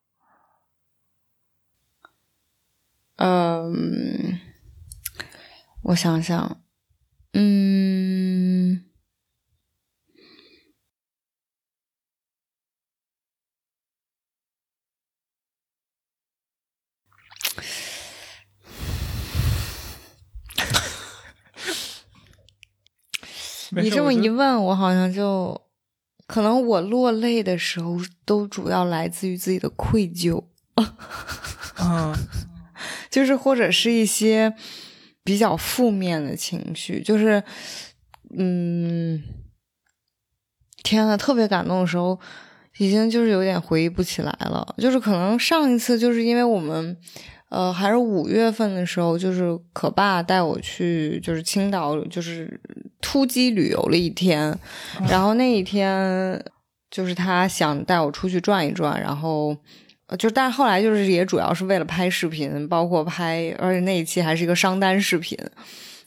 [3.17, 4.41] 嗯，
[5.83, 6.63] 我想想，
[7.35, 8.87] 嗯。
[23.77, 25.61] 你这么一问，我好像就
[26.27, 30.45] 可能我落泪的时候，都主要来自于自己的愧疚，
[31.81, 32.15] 嗯，
[33.11, 34.55] 就是或者是一些
[35.25, 37.43] 比较负面的情绪，就是
[38.37, 39.23] 嗯，
[40.83, 42.19] 天呐，特别感动的时候，
[42.79, 44.75] 已经就是有点回忆不起来了。
[44.79, 46.97] 就是可能上一次就是因为我们，
[47.53, 52.61] 呃，还是五月份的时候，就是可爸带我去就是青岛，就是
[53.01, 54.59] 突击旅游了一天，
[55.09, 56.43] 然后那一天
[56.91, 59.57] 就是他想带我出去转一转，然后。
[60.09, 65.39] 呃就但是后来就是也主要是为了拍视频，包括拍，而且那一期还是一个商单视频，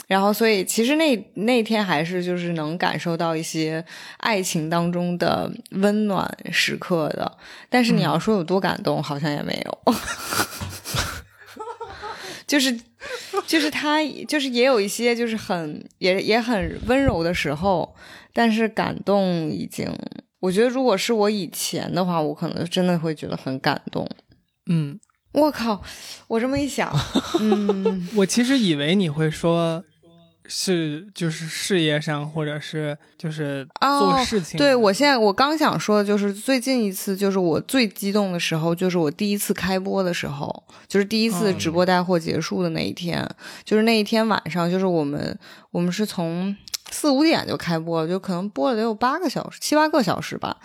[0.05, 3.83] 然后所以其实那那天还是就是能感受到一些
[4.17, 7.31] 爱情当中的温暖时刻的，
[7.67, 9.93] 但是你要说有多感动，好像也没有，
[12.47, 12.77] 就是
[13.47, 17.95] 就是他就是也有一些就是很也也很温柔的时候，
[18.33, 19.87] 但是感动已经。
[20.41, 24.07] 我觉得，如果是我以前的话，我可能真的会觉得很感动。
[24.67, 24.99] 嗯，
[25.31, 25.81] 我靠，
[26.27, 26.95] 我这么一想，
[27.39, 29.83] 嗯， 我其实以为你会说，
[30.47, 34.57] 是就是事业上，或者是就是做事情。
[34.57, 43.27] 哦、对我现在我刚想说的就是最近一次，就是我最激动的时候，就是我第一次开播的时候，就是第一次直播带货结束的那一天，
[43.63, 45.37] 就是那一天晚上，就是我们
[45.71, 46.55] 我们是从。
[46.95, 50.55] 四五点就开播了，就可能播了得有八个小时、七八个小时吧。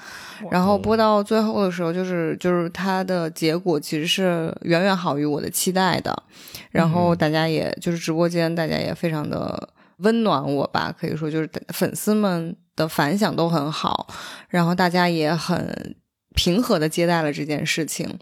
[0.48, 6.22] 然后播到最后的时候，就是就是它的结果其实是远远好于我的期待的。
[6.70, 14.06] 然后大家也就是直播间，大家也非常的温暖我吧，可以说就是粉丝们的反响都很好，
[14.48, 15.96] 然后大家也很
[16.36, 18.18] 平和的接待了这件事情。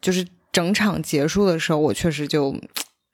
[0.00, 2.54] 就是整场结束的时候，我确实就。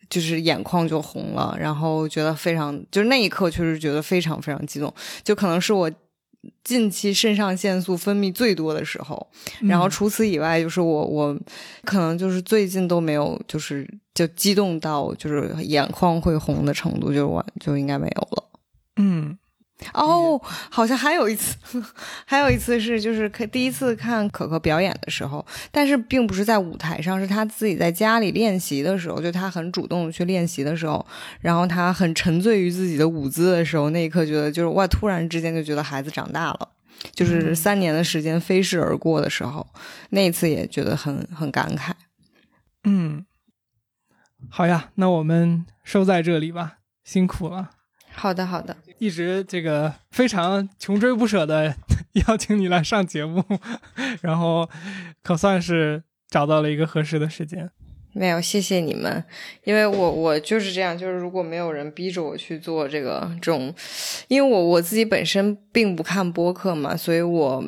[0.09, 4.93] 就是眼眶就红了，然后觉得非常，就是那一刻确实觉得非常非常激动，
[5.23, 5.91] 就可能是我
[6.63, 9.27] 近期肾上腺素分泌最多的时候。
[9.63, 11.37] 然后除此以外，就是我我
[11.85, 18.45] 可能就是最近都没有，就是就激动到就是眼眶会红的程度，就我就应该没有了。
[18.97, 19.37] 嗯。
[19.93, 20.41] 哦，
[20.71, 21.57] 好像还有一次，
[22.25, 31.05] 还有一次是就是第一次看可可表演的时候，但是并不是在舞台上，是他自己在家里练习的时候，就他很主动去练习的时候，
[31.41, 36.69] 然后他很沉醉于自己的舞姿的时候，那一刻觉得就是哇，突然之间就觉得孩子长大了，
[37.13, 39.67] 就是三年的时间飞逝而过的时候，
[40.11, 41.93] 那一次也觉得很很感慨。
[42.85, 43.27] 嗯，
[44.49, 47.73] 好呀，那我们收在这里吧，辛苦了。
[48.17, 48.77] 好的，好的。
[48.99, 51.77] 一直这个非常穷追不舍的
[52.27, 53.45] 邀请你来上节目，
[54.23, 54.69] 然后
[55.23, 57.71] 可算是找到了一个合适的时间。
[58.15, 59.23] 没有，谢谢你们，
[59.65, 63.75] 因为我我就是这样，就是如果没有人逼着我去做这个这种，
[64.29, 67.63] 因为我我自己本身并不看播客嘛，所以我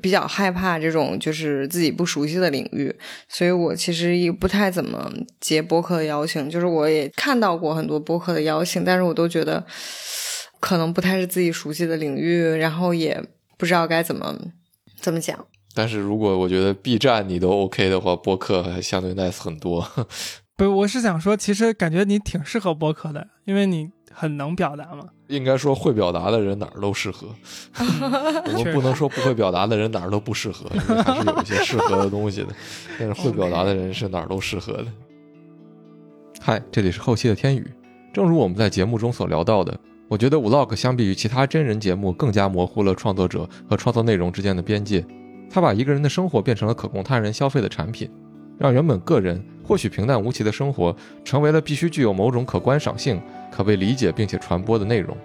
[0.00, 2.94] 比较害怕这种就是自己不熟悉的领域，
[3.28, 6.48] 所以我其实也不太怎么接播客的邀请。
[6.50, 9.64] 就是我也看到过很多播客的邀请，但是我都觉得。
[10.60, 13.20] 可能不太是自己熟悉的领域，然后也
[13.58, 14.32] 不知道该怎么
[15.00, 15.44] 怎么讲。
[15.74, 19.84] 但是如果我觉得 B 站你都 OK 的话，播客还相对 nice 很多。
[20.56, 25.04] 不，我是想说，其实感觉你挺适合播客的，因为你很能表达吗。
[25.28, 27.28] 应该说会表达的人哪儿都适合，
[27.78, 30.68] 我们不能说不会表达的人哪儿都不适合，
[31.02, 32.48] 还是有一些适合的东西的。
[32.98, 34.86] 但是会表达的人是哪儿都适合的。
[36.40, 37.66] 嗨，这里是后期的天宇。
[38.12, 39.78] 正如我们在节目中所聊到的。
[40.08, 45.02] 我觉得 Vlog 相比于其他真人节目，更加模糊了创作者和创作内容之间的边界。
[45.48, 48.10] 它把一个人的生活变成了可供他人消费的产品，
[48.58, 50.94] 让原本个人或许平淡无奇的生活，
[51.24, 53.20] 成为了必须具有某种可观赏性、
[53.50, 55.16] 可被理解并且传播的内容。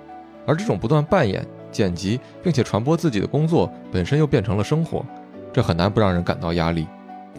[0.46, 5.06] 而这种不断扮演、剪辑并且传播自己的工作，本身又变成了生活，
[5.52, 6.88] 这很难不让人感到压力。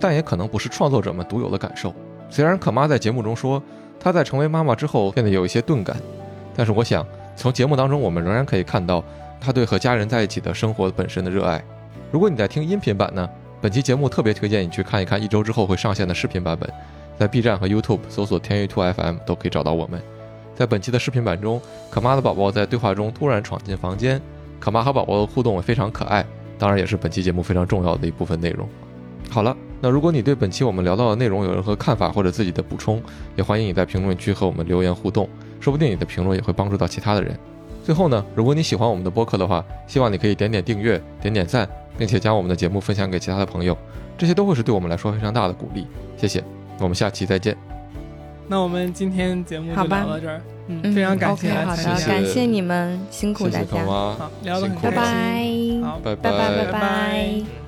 [0.00, 1.94] 但也可能不是创作者们独有的感受。
[2.28, 3.62] 虽然可妈在节目中说，
[3.98, 5.96] 她在成为妈妈之后变得有一些钝感，
[6.54, 7.06] 但是我想。
[7.36, 9.04] 从节目当中，我们仍然可以看到
[9.40, 11.62] 她对和家人在一起的生活本身的热爱。
[12.10, 13.30] 如果你在听音频版呢，
[13.60, 16.72] 本期节目特别推荐你去看一看一周之后会上线的视频版本，
[17.18, 20.01] 在 B 站和 YouTube 搜索“天娱兔 FM” 都可以找到我们。
[20.55, 21.60] 在本期的视频版中，
[21.90, 24.22] 可妈的宝宝在对话中突然闯进房间，
[24.60, 26.24] 可妈和宝宝的互动也非常可爱，
[26.56, 28.68] 当然也是本期节目非常重要的一部分内容。
[29.28, 33.02] 好了，那如果你对本期我们聊到的内容有任何看法或者自己的补充，
[33.35, 35.28] 也欢迎你在评论区和我们留言互动。
[35.59, 37.36] 说不定你的评论也会帮助到其他的人。
[37.89, 41.66] 最后呢，如果你喜欢我们的播客的话，希望你可以点点订阅、点点赞，
[41.97, 43.74] 并且将我们的节目分享给其他的朋友，
[44.19, 45.86] 这些都会是对我们来说非常大的鼓励。
[46.15, 46.44] 谢谢，
[46.81, 47.56] 我们下期再见。
[48.47, 56.65] 那我们今天节目就聊到这儿，嗯，非常感谢，好的，感谢你们，辛苦大家，好，聊得很开心，好，拜拜拜。
[56.66, 57.67] 拜拜。